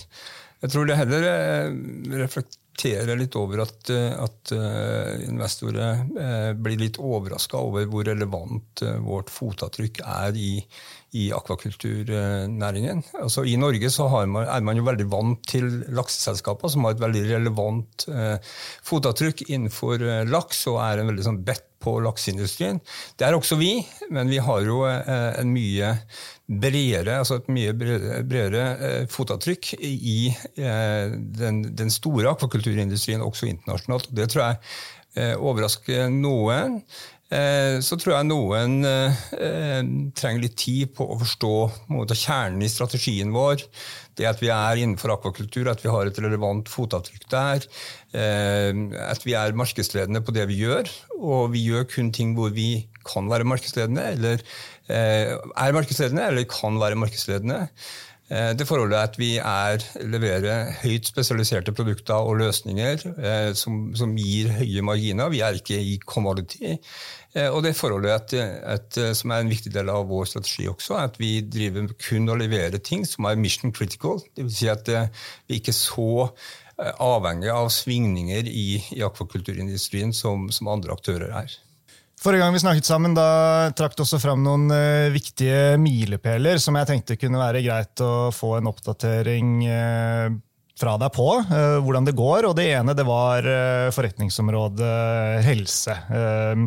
[0.62, 1.74] Jeg tror det heller eh,
[2.22, 4.55] reflekterer litt over at, eh, at
[5.27, 6.07] investorer
[6.62, 10.53] blir litt overraska over hvor relevant vårt fotavtrykk er i,
[11.14, 13.05] i akvakulturnæringen.
[13.20, 13.90] Altså, I Norge
[14.27, 18.38] man, er man jo veldig vant til lakseselskaper som har et veldig relevant eh,
[18.83, 22.81] fotavtrykk innenfor eh, laks og er en veldig sånn bedt på lakseindustrien.
[23.18, 23.77] Det er også vi,
[24.14, 25.94] men vi har jo eh, en mye
[26.48, 33.48] bredere, altså et mye bredere, bredere eh, fotavtrykk i eh, den, den, store akvakulturindustrien, også
[33.53, 34.11] internasjonalt.
[34.16, 34.61] Det tror jeg
[35.20, 36.81] eh, overrasker noen.
[37.32, 39.82] Eh, så tror jeg noen eh,
[40.14, 41.52] trenger litt tid på å forstå
[41.94, 43.64] måte, kjernen i strategien vår.
[44.14, 47.66] Det at vi er innenfor akvakultur, at vi har et relevant fotavtrykk der.
[48.12, 48.70] Eh,
[49.08, 50.90] at vi er markedsledende på det vi gjør.
[51.16, 54.40] Og vi gjør kun ting hvor vi kan være markedsledende, eller
[54.88, 57.58] er markedsledende, eller kan være markedsledende.
[58.28, 63.02] Det forholdet at vi er, leverer høyt spesialiserte produkter og løsninger
[63.52, 65.28] som, som, gir høye marginer.
[65.28, 66.72] Vi er ikke i commodity.
[67.34, 68.34] Eh, og det forholdet at,
[68.76, 72.30] at, eh, som er en viktig del av vår strategi også, at vi driver kun
[72.30, 74.22] å levere ting som er mission critical.
[74.38, 74.58] Dvs.
[74.60, 75.10] Si at eh,
[75.48, 76.28] vi ikke så
[76.74, 81.52] avhengig av svingninger i, i akvakulturindustrien som, som andre aktører er.
[82.24, 86.78] Forrige gang vi snakket sammen, da trakk du også fram noen uh, viktige milepæler som
[86.80, 90.32] jeg tenkte kunne være greit å få en oppdatering uh,
[90.74, 92.48] fra deg på uh, hvordan det går.
[92.48, 95.94] og Det ene det var uh, forretningsområdet helse.
[96.10, 96.64] Uh,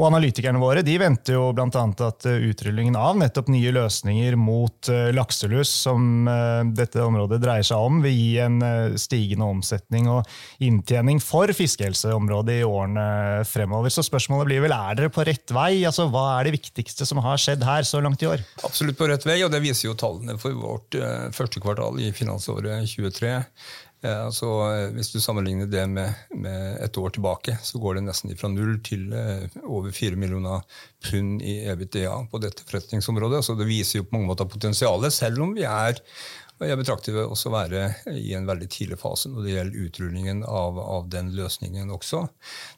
[0.00, 1.68] og Analytikerne våre de venter jo bl.a.
[1.68, 6.26] at utrullingen av nettopp nye løsninger mot lakselus, som
[6.74, 8.58] dette området dreier seg om, vil gi en
[8.98, 10.28] stigende omsetning og
[10.64, 13.92] inntjening for fiskehelseområdet i årene fremover.
[13.92, 15.84] Så spørsmålet blir vel, er dere på rett vei?
[15.88, 18.44] Altså, Hva er det viktigste som har skjedd her så langt i år?
[18.66, 20.98] Absolutt på rett vei, og det viser jo tallene for vårt
[21.36, 23.36] første kvartal i finansåret 23.
[24.00, 28.06] Eh, altså, eh, hvis du sammenligner det med, med, et år tilbake, så går det
[28.06, 30.64] nesten fra null til eh, over 4 millioner
[31.04, 33.42] pund i EBITDA på dette forretningsområdet.
[33.44, 36.00] Så det viser jo på mange måter potensialet, selv om vi er
[36.68, 40.80] jeg betrakter det også være i en veldig tidlig fase når det gjelder utrullingen av,
[40.82, 42.26] av, den løsningen også.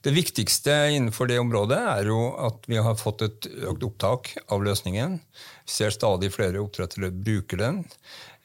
[0.06, 4.62] Det viktigste innenfor det området er jo at vi har fått et økt opptak av
[4.62, 5.18] løsningen.
[5.66, 7.82] Vi ser stadig flere oppdrettere bruker den.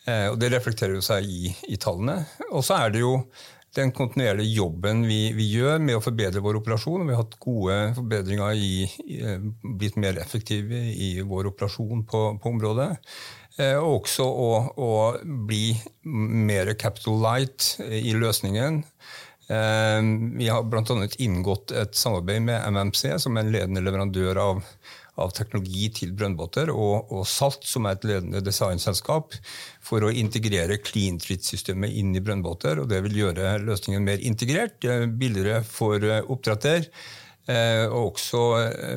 [0.07, 2.23] Eh, og Det reflekterer jo seg i, i tallene.
[2.49, 3.13] Og så er det jo
[3.77, 7.05] den kontinuerlige jobben vi, vi, gjør med å forbedre vår operasjon.
[7.05, 8.71] Vi har hatt gode forbedringer i,
[9.05, 12.89] i eh, blitt mer effektive i vår operasjon på, på området.
[13.57, 14.91] Eh, og også å, å,
[15.49, 15.71] bli
[16.03, 18.83] mer capital light i løsningen.
[19.47, 20.95] Vi har bl.a.
[21.23, 24.57] inngått et samarbeid med MMC, som er en ledende leverandør av
[25.21, 29.37] av teknologi til brønnbåter, og, og, Salt, som er et ledende designselskap,
[29.83, 32.83] for å integrere clean treat-systemet inn i brønnbåter.
[32.83, 36.89] og Det vil gjøre løsningen mer integrert, eh, billigere for eh, oppdretter.
[37.47, 38.41] Eh, og også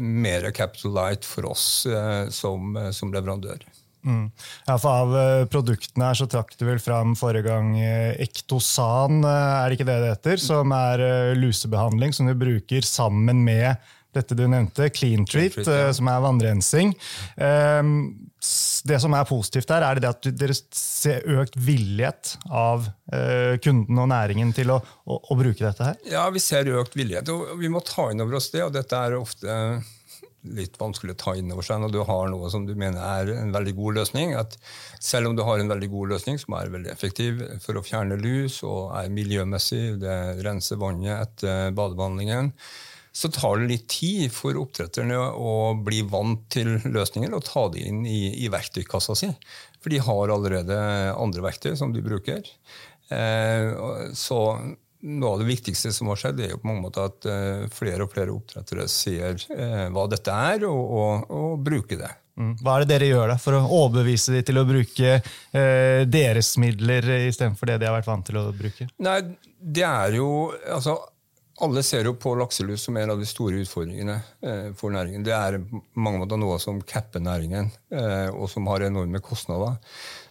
[0.03, 1.87] mer capital light for oss
[2.35, 3.63] som, som leverandør.
[4.07, 4.27] Mm.
[4.67, 9.79] Ja, for Av produktene her så trakk du vel fram forrige gang Ektosan, er det
[9.79, 10.43] ikke det det heter?
[10.43, 11.05] Som er
[11.39, 13.77] lusebehandling som du bruker sammen med
[14.15, 15.87] dette du nevnte, Clean Treat, Clean treat ja.
[15.89, 16.93] Eh, som er vannrensing.
[17.37, 17.95] Ehm,
[18.89, 24.01] det som er positivt her, er det at dere ser økt villighet av eh, kunden
[24.01, 26.01] og næringen til å, å, å, bruke dette her?
[26.11, 27.31] Ja, vi ser økt villighet.
[27.31, 28.65] og Vi må ta inn over oss det.
[28.67, 29.61] og Dette er ofte
[30.57, 33.33] litt vanskelig å ta inn over seg når du har noe som du mener er
[33.35, 34.35] en veldig god løsning.
[34.39, 34.57] at
[35.01, 38.19] Selv om du har en veldig god løsning som er veldig effektiv for å fjerne
[38.21, 42.55] lus og er miljømessig, det renser vannet etter badebehandlingen,
[43.13, 47.83] så tar det litt tid for oppdretterne å bli vant til løsningen og ta det
[47.91, 49.33] inn i, i verktøykassa si.
[49.83, 50.79] For de har allerede
[51.17, 52.47] andre verktøy som de bruker.
[53.11, 54.41] Eh, så
[55.01, 58.07] noe av det viktigste som har skjedd, er jo på mange måter at eh, flere
[58.07, 62.11] og flere oppdrettere ser eh, hva dette er, og, og, og bruker det.
[62.41, 62.55] Mm.
[62.63, 66.55] Hva er det dere gjør da, for å overbevise dem til å bruke eh, deres
[66.63, 68.89] midler istedenfor det de har vært vant til å bruke?
[69.05, 69.19] Nei,
[69.61, 70.29] det er jo,
[70.73, 70.99] altså
[71.61, 75.25] alle ser jo på lakselus som en av de store utfordringene eh, for næringen.
[75.27, 75.59] Det er
[75.93, 79.77] mange måter noe som capper næringen, eh, og som har enorme kostnader.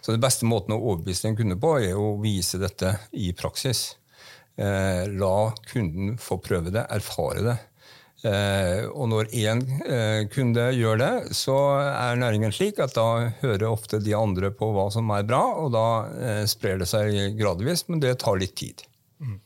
[0.00, 3.99] Så den beste måten å overbevise en kunde på, er å vise dette i praksis.
[4.58, 7.58] Eh, la kunden få prøve det, erfare det.
[8.92, 9.62] og når én
[10.28, 14.90] kunde gjør det, så er næringen slik at da hører ofte de andre på hva
[14.92, 15.86] som er bra, og da
[16.44, 18.84] sprer det seg gradvis, men det tar litt tid.
[19.24, 19.38] Mm.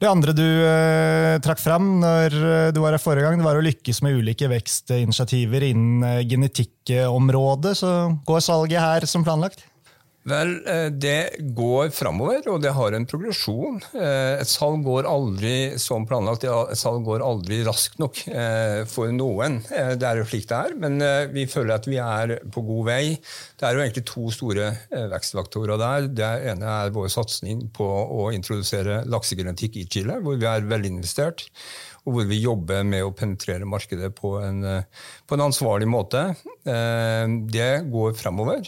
[0.00, 3.58] Det andre du eh, trakk fram når eh, du var her forrige gang, det var
[3.58, 7.74] å lykkes med ulike vekstinitiativer innen eh, genetikkområdet.
[7.82, 7.90] Så
[8.28, 9.66] går salget her som planlagt?
[10.30, 13.80] Vel, eh, det går framover, og det har en progresjon.
[13.96, 16.46] Eh, et salg går aldri som planlagt.
[16.46, 19.60] Et salg går aldri raskt nok eh, for noen.
[19.70, 21.02] Det er jo slik det er, men
[21.34, 23.02] vi føler at vi er på god vei.
[23.58, 24.70] Det er jo egentlig to store
[25.12, 26.08] vekstfaktorer der.
[26.20, 31.48] Det ene er vår satsing på å introdusere laksegenetikk i Chile, hvor vi er velinvestert
[32.06, 34.62] og hvor vi jobber med å penetrere markedet på en,
[35.28, 36.22] på en ansvarlig måte.
[36.64, 38.64] Det går fremover.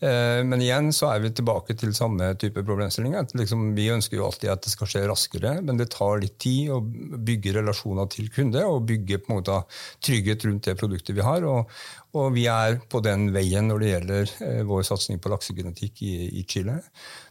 [0.00, 3.14] Eh, men igjen så er vi tilbake til samme type problemstilling.
[3.38, 6.74] Liksom, vi ønsker jo alltid at det skal skje raskere, men det tar litt tid
[6.74, 9.62] å bygge relasjoner til kunde og bygge på en måte
[10.04, 11.46] trygghet rundt det produktet vi har.
[11.48, 11.72] Og,
[12.16, 16.14] og vi er på den veien når det gjelder eh, vår satsing på laksegenetikk i,
[16.42, 16.82] i Chile.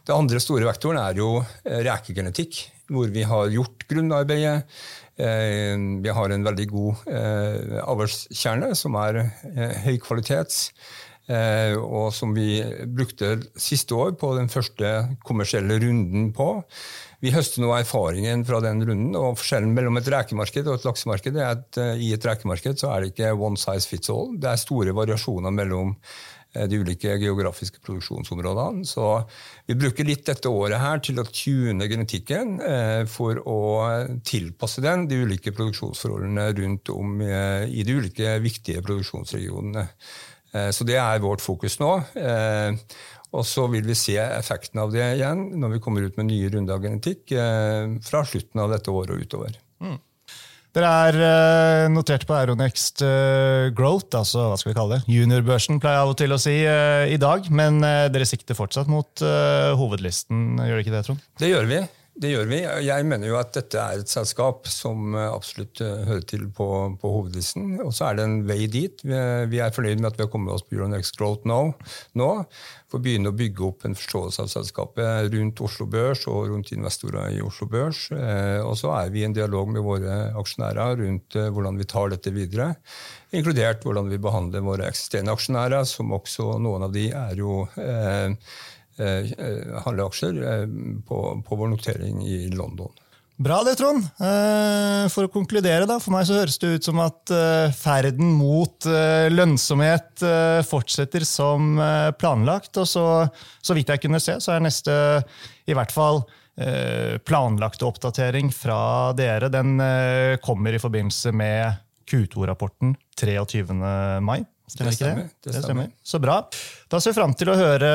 [0.06, 4.60] Det andre store vektoren er jo eh, rekegenetikk, hvor vi har gjort grunnarbeidet.
[5.16, 7.06] Vi har en veldig god
[7.88, 9.16] avlskjerne som er
[9.80, 10.58] høy kvalitets.
[11.26, 14.92] Eh, og som vi brukte siste år på den første
[15.26, 16.62] kommersielle runden på.
[17.24, 21.40] Vi høster nå erfaringen fra den runden, og Forskjellen mellom et rekemarked og et laksemarked
[21.40, 24.36] er at uh, i et rekemarked så er det ikke one size fits all.
[24.38, 25.96] Det er store variasjoner mellom
[26.56, 28.86] de ulike geografiske produksjonsområdene.
[28.88, 29.04] Så
[29.68, 32.54] vi bruker litt dette året her til å tune genetikken
[33.12, 33.58] for å
[34.24, 39.84] tilpasse den de ulike produksjonsforholdene rundt om i de ulike viktige produksjonsregionene.
[40.72, 41.92] Så det er vårt fokus nå.
[43.36, 46.50] Og så vil vi se effekten av det igjen når vi kommer ut med nye
[46.54, 47.34] runder av genetikk
[48.06, 49.56] fra slutten av dette året og utover.
[49.82, 49.98] Mm.
[50.76, 53.00] Dere er notert på Euronext
[53.76, 55.08] Growth, altså hva skal vi kalle det?
[55.08, 57.48] Juniorbørsen, pleier jeg av og til å si i dag.
[57.48, 59.24] Men dere sikter fortsatt mot
[59.80, 61.24] hovedlisten, gjør dere ikke det, Trond?
[61.40, 61.80] Det gjør vi.
[62.16, 62.62] Det gjør vi.
[62.86, 67.74] Jeg mener jo at dette er et selskap som absolutt hører til på, på hovedlisten.
[67.84, 69.04] Og så er det en vei dit.
[69.04, 71.60] Vi er, fornøyd med at vi har kommet oss på Euronext Growth nå.
[72.16, 72.30] nå
[72.86, 76.70] for å begynne å bygge opp en forståelse av selskapet rundt Oslo Børs og rundt
[76.74, 78.06] investorer i Oslo Børs.
[78.14, 81.88] Eh, og så er vi i en dialog med våre aksjonærer rundt eh, hvordan vi
[81.90, 82.70] tar dette videre.
[83.34, 88.30] Inkludert hvordan vi behandler våre eksisterende aksjonærer, som også noen av de er jo eh,
[89.00, 90.68] eh, handleaksjer eh,
[91.08, 92.92] på, på vår notering i London.
[93.36, 94.00] Bra det, Trond.
[94.16, 95.98] Eh, for å konkludere, da.
[96.00, 97.32] For meg så høres det ut som at
[97.76, 98.88] ferden mot
[99.32, 100.24] lønnsomhet
[100.64, 101.76] fortsetter som
[102.16, 102.72] planlagt.
[102.80, 103.04] Og så,
[103.60, 104.96] så vidt jeg kunne se, så er neste
[105.68, 106.24] i hvert fall
[107.28, 109.52] planlagte oppdatering fra dere.
[109.52, 109.76] Den
[110.40, 113.66] kommer i forbindelse med Q2-rapporten 23.
[114.24, 114.40] mai.
[114.66, 115.26] Stemmer det stemmer.
[115.44, 115.90] Det det stemmer.
[116.02, 116.40] Så bra.
[116.90, 117.90] Da ser vi fram til å høre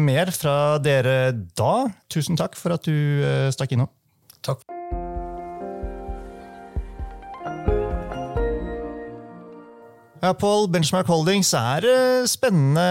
[0.00, 1.74] mer fra dere da.
[2.12, 3.90] Tusen takk for at du stakk innom.
[10.22, 12.82] Ja, Paul, Benchmark Holdings er eh, spennende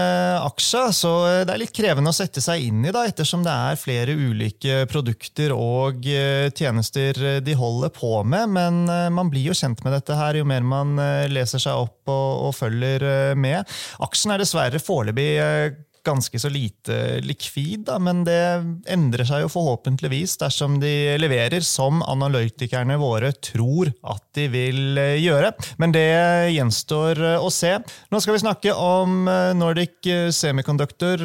[0.44, 3.54] aksjer, så eh, det er litt krevende å sette seg inn i, da, ettersom det
[3.70, 8.52] er flere ulike produkter og eh, tjenester de holder på med.
[8.52, 8.82] Men
[9.16, 10.92] man blir jo kjent med dette her jo mer man
[11.32, 13.64] leser seg opp og, og følger med.
[14.04, 15.30] Aksjen er dessverre foreløpig
[16.04, 18.40] ganske så lite likvid, da, men det
[18.90, 25.18] endrer seg jo forhåpentligvis dersom de leverer som analytikerne våre tror at de vil eh,
[25.22, 25.52] gjøre.
[25.82, 26.08] Men det
[26.54, 27.74] gjenstår eh, å se.
[28.10, 31.22] Nå skal vi snakke om eh, Nordic Semiconductor.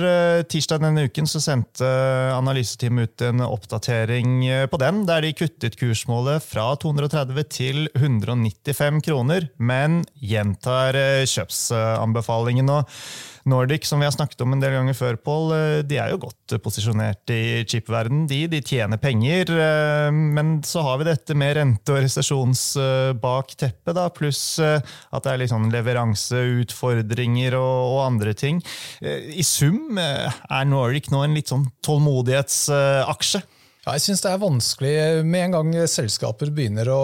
[0.50, 1.88] Tirsdag denne uken så sendte
[2.36, 4.36] analyseteamet ut en oppdatering
[4.70, 10.98] på den, der de kuttet kursmålet fra 230 til 195 kroner, men gjentar
[11.30, 12.70] kjøpsanbefalingen.
[12.74, 13.00] Og
[13.48, 16.20] Nordic, som vi har snakket om en del ganger før, Paul, eh, de er jo
[16.26, 18.26] godt posisjonert i chip-verden.
[18.28, 24.08] De, de, tjener penger, eh, men så har vi dette med rente og resesjonsbakteppet, da,
[24.12, 28.60] pluss eh, at det er litt sånn leveranseutfordringer og, og, andre ting.
[29.02, 33.42] I sum er Nordic nå en litt sånn tålmodighetsaksje.
[33.88, 34.94] Ja, jeg synes det er vanskelig
[35.24, 37.00] med en gang selskaper begynner å,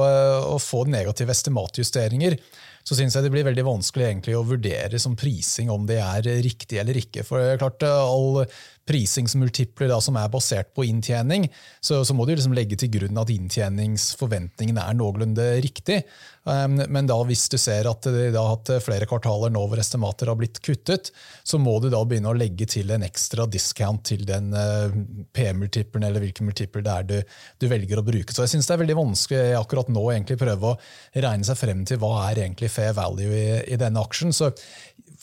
[0.51, 2.35] å få negative estimatjusteringer
[2.83, 6.27] så syns jeg det blir veldig vanskelig egentlig å vurdere som prising om det er
[6.43, 7.23] riktig eller ikke.
[7.27, 8.43] For klart, all
[8.89, 11.47] prisingsmultipler da, som er basert på inntjening,
[11.79, 16.01] så, så må du liksom legge til grunn at inntjeningsforventningen er noenlunde riktig.
[16.43, 20.35] Um, men da hvis du ser at har hatt flere kvartaler nå hvor estimater har
[20.35, 21.13] blitt kuttet,
[21.47, 24.91] så må du da begynne å legge til en ekstra discount til den uh,
[25.31, 27.15] P-multiplen eller hvilken multipler det er du,
[27.63, 28.35] du, velger å bruke.
[28.35, 30.77] Så jeg syns det er veldig vanskelig akkurat nå egentlig prøve å
[31.23, 34.35] regne seg frem til hva er egentlig fair value i, i denne aksjen.
[34.35, 34.51] Så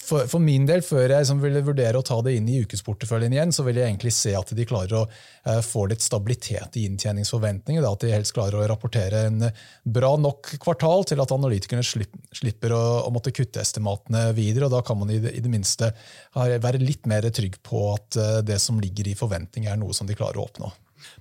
[0.00, 3.34] for, for, min del, før jeg liksom ville vurdere å ta det inn i ukesporteføljen
[3.36, 6.86] igjen, så vil jeg egentlig se at de klarer å uh, få litt stabilitet i
[6.88, 7.84] inntjeningsforventninger.
[7.84, 9.44] At de helst klarer å rapportere en
[9.84, 14.70] bra nok kvartal til at analytikerne slipper å, å, måtte kutte estimatene videre.
[14.70, 15.92] og Da kan man i det, i det minste
[16.34, 20.08] være litt mer trygg på at uh, det som ligger i forventninger, er noe som
[20.08, 20.72] de klarer å oppnå.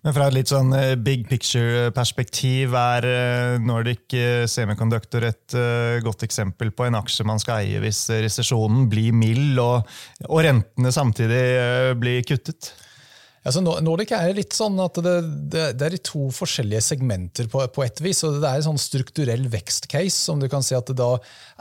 [0.06, 5.58] Men fra et litt sånn eh, big picture-perspektiv er eh, Nordic eh, Semiconductor et
[6.06, 9.90] godt eksempel på en aksje man skal eie hvis resesjonen blir mild og,
[10.30, 11.44] og rentene samtidig
[12.00, 12.74] blir kuttet?
[13.48, 15.14] Altså, Nordic er litt sånn at det,
[15.52, 18.20] det, det, er i to forskjellige segmenter på, på et vis.
[18.28, 20.18] og Det er en sånn strukturell vekstcase.
[20.26, 21.14] som du kan si at Da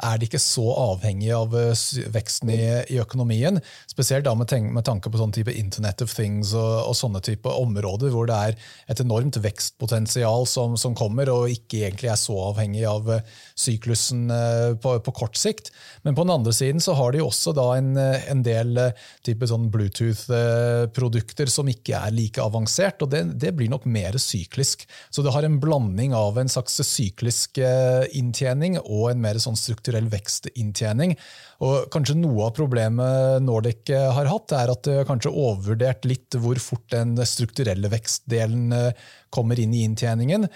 [0.08, 2.58] er det ikke så avhengig av eh, veksten i,
[2.94, 3.60] i økonomien.
[3.90, 7.22] Spesielt da med, tenk, med, tanke på sånn type Internet of Things og, og, sånne
[7.22, 8.58] type områder hvor det er
[8.90, 14.26] et enormt vekstpotensial som, som, kommer, og ikke egentlig er så avhengig av eh, syklusen
[14.34, 15.70] eh, på, på, kort sikt.
[16.02, 18.82] Men på den andre siden så har de også da en, en del
[19.26, 24.86] type sånn Bluetooth-produkter som ikke er like avansert, og det, det, blir nok mer syklisk.
[25.10, 29.58] Så du har en blanding av en slags syklisk eh, inntjening og en mer sånn
[29.58, 31.16] strukturell vekstinntjening.
[31.64, 36.58] Og kanskje Noe av problemet Nordic har hatt, er at det kanskje overvurdert litt hvor
[36.62, 40.46] fort den strukturelle vekstdelen eh, kommer inn i inntjeningen.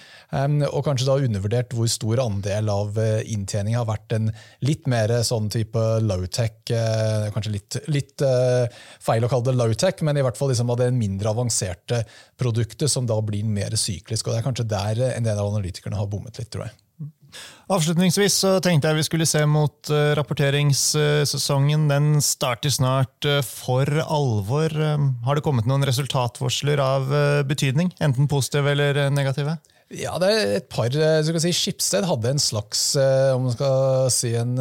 [0.68, 4.30] Og kanskje da undervurdert hvor stor andel av inntjeningen har vært en
[4.64, 6.72] litt mer sånn type low-tech,
[7.34, 8.24] kanskje litt, litt
[9.02, 12.02] feil å kalle det low-tech, men i hvert fall liksom av det mindre avanserte
[12.40, 14.26] produktet som da blir mer syklisk.
[14.26, 16.82] og Det er kanskje der en del av analytikerne har bommet litt, tror jeg.
[17.72, 21.89] Avslutningsvis så tenkte jeg vi skulle se mot uh, rapporteringssesongen.
[21.91, 24.74] Den starter snart uh, for alvor.
[24.76, 27.12] Uh, har det kommet noen resultatvarsler av
[27.49, 27.93] betydning?
[28.03, 29.57] Enten positive eller negative?
[29.93, 30.88] Ja, det er et par.
[30.88, 34.57] Si, Skipsted hadde en slags om man skal si en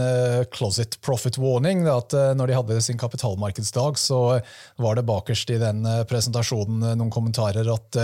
[0.51, 1.85] closet profit warning.
[1.87, 4.41] at Når de hadde sin kapitalmarkedsdag, så
[4.81, 8.01] var det bakerst i den presentasjonen noen kommentarer at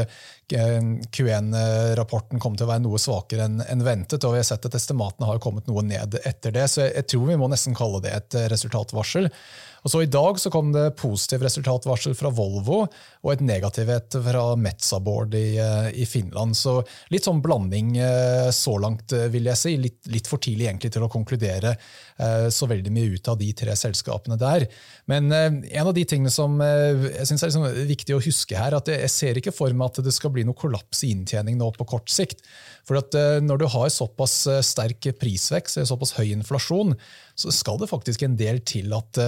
[0.48, 5.28] Q1-rapporten kom til å være noe svakere enn ventet, og vi har sett at estimatene
[5.28, 6.68] har kommet noe ned etter det.
[6.72, 9.28] Så jeg tror vi må nesten kalle det et resultatvarsel.
[9.88, 14.42] Og så I dag så kom det positiv resultatvarsel fra Volvo og et negativt fra
[14.60, 16.58] Metzaboard i, eh, i, Finland.
[16.60, 16.82] Så
[17.14, 19.74] litt sånn blanding eh, så langt, eh, vil jeg si.
[19.80, 21.78] Litt, litt for tidlig egentlig til å konkludere
[22.18, 24.64] så veldig mye ut av de tre selskapene der.
[25.06, 28.90] Men en av de tingene som jeg synes er liksom viktig å huske her, at
[28.90, 31.86] jeg ser ikke for meg at det skal bli noe kollaps i inntjening nå på
[31.94, 32.42] kort sikt.
[32.90, 33.14] For at
[33.46, 36.96] Når du har såpass sterk prisvekst, såpass høy inflasjon,
[37.38, 39.22] så skal det faktisk en del til at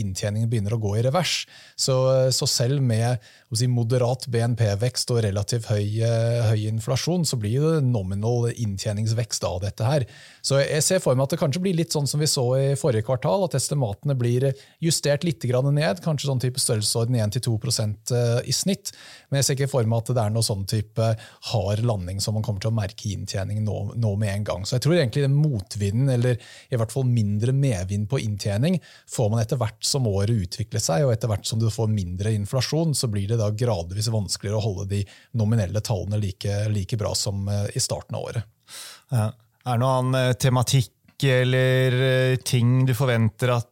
[0.00, 1.44] inntjeningen begynner å gå i revers.
[1.76, 1.96] Så,
[2.34, 3.20] så selv med
[3.58, 9.58] si, moderat BNP-vekst og relativt høy, uh, høy, inflasjon, så blir det nominal inntjeningsvekst av
[9.64, 10.06] dette her.
[10.46, 12.68] Så jeg ser for meg at det kanskje blir litt sånn som vi så i
[12.78, 14.50] forrige kvartal, at estimatene blir
[14.82, 18.92] justert litt ned, kanskje sånn type størrelsesorden 1-2 uh, i snitt.
[19.28, 21.10] Men jeg ser ikke for meg at det er noe sånn type
[21.50, 24.66] hard landing som man kommer til å merke i inntjening nå, nå med en gang.
[24.66, 26.38] Så jeg tror egentlig den motvinden, eller
[26.70, 28.78] i hvert fall mindre medvind på inntjening
[29.10, 32.34] får man etter hvert som året utvikler seg, og etter hvert som du får mindre
[32.36, 35.02] inflasjon, så blir det da gradvis vanskeligere å holde de
[35.40, 38.48] nominelle tallene like, like bra som eh, i starten av året.
[39.10, 39.30] Er
[39.66, 43.66] det noen annen eh, tematikk eller eh, ting du forventer at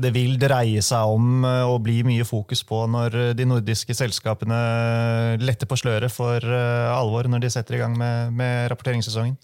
[0.00, 4.60] det vil dreie seg om og bli mye fokus på når de nordiske selskapene
[5.42, 9.36] letter på sløret for alvor når de setter i gang med, med rapporteringssesongen?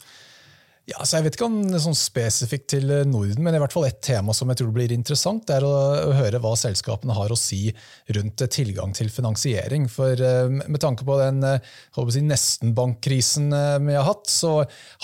[0.90, 3.58] Ja, så jeg vet ikke om det er sånn spesifikt til eh, Norden, men i
[3.62, 7.14] hvert fall et tema som jeg tror blir interessant, det er å, høre hva selskapene
[7.14, 7.68] har å si
[8.16, 9.86] rundt eh, tilgang til finansiering.
[9.92, 13.54] For uh, med tanke på den si, nesten-bankkrisen
[13.86, 14.56] vi har hatt, så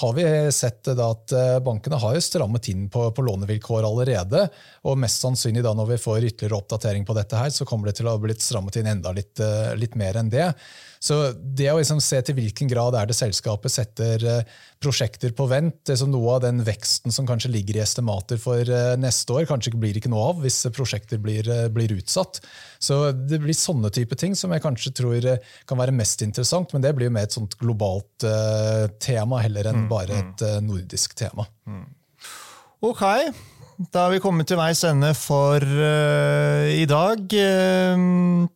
[0.03, 4.49] har vi sett at bankene har strammet inn på, på, lånevilkår allerede.
[4.91, 8.01] Og mest sannsynlig da når vi får ytterligere oppdatering på dette, her, så kommer det
[8.01, 9.39] til å ha blitt strammet inn enda litt,
[9.79, 10.51] litt mer enn det.
[10.99, 15.47] Så det å liksom se til hvilken grad er det selskapet setter eh, prosjekter på
[15.51, 19.35] vent, det som noe av den veksten som kanskje ligger i estimater for eh, neste
[19.35, 22.41] år, kanskje blir ikke noe av hvis prosjekter blir, eh, blir utsatt.
[22.79, 25.29] Så det blir sånne type ting som jeg kanskje tror
[25.67, 29.67] kan være mest interessant, men det blir jo mer et sånt globalt uh, tema heller
[29.67, 30.21] enn mm, bare mm.
[30.21, 31.49] et uh, nordisk tema.
[31.67, 31.83] Mm.
[32.87, 33.03] Ok,
[33.91, 37.27] da har vi kommet til veis ende for uh, i dag.
[37.35, 38.47] Uh,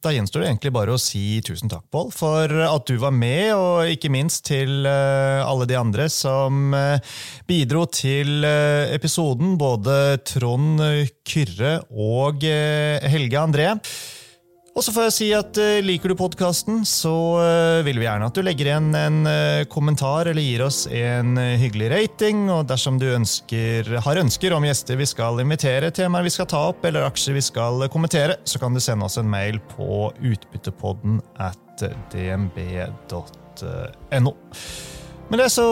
[0.00, 3.52] da gjenstår det egentlig bare å si tusen takk, Pål, for at du var med,
[3.52, 9.58] og ikke minst til eh, alle de andre som eh, bidro til eh, episoden.
[9.60, 10.80] Både Trond
[11.28, 12.46] Kyrre og
[13.12, 13.68] Helge André.
[14.80, 18.30] Og så får jeg si at uh, Liker du podkasten, så uh, vil vi gjerne
[18.30, 22.46] at du legger igjen en uh, kommentar eller gir oss en hyggelig rating.
[22.48, 26.62] Og dersom du ønsker, har ønsker om gjester vi skal invitere, temaer vi skal ta
[26.70, 31.20] opp eller aksjer vi skal kommentere, så kan du sende oss en mail på utbyttepodden
[31.36, 33.12] at dnb.no.
[35.28, 35.68] Med det så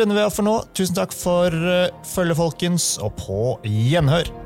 [0.00, 0.56] runder vi av for nå.
[0.72, 1.52] Tusen takk for
[2.08, 4.45] følget, folkens, og på gjenhør!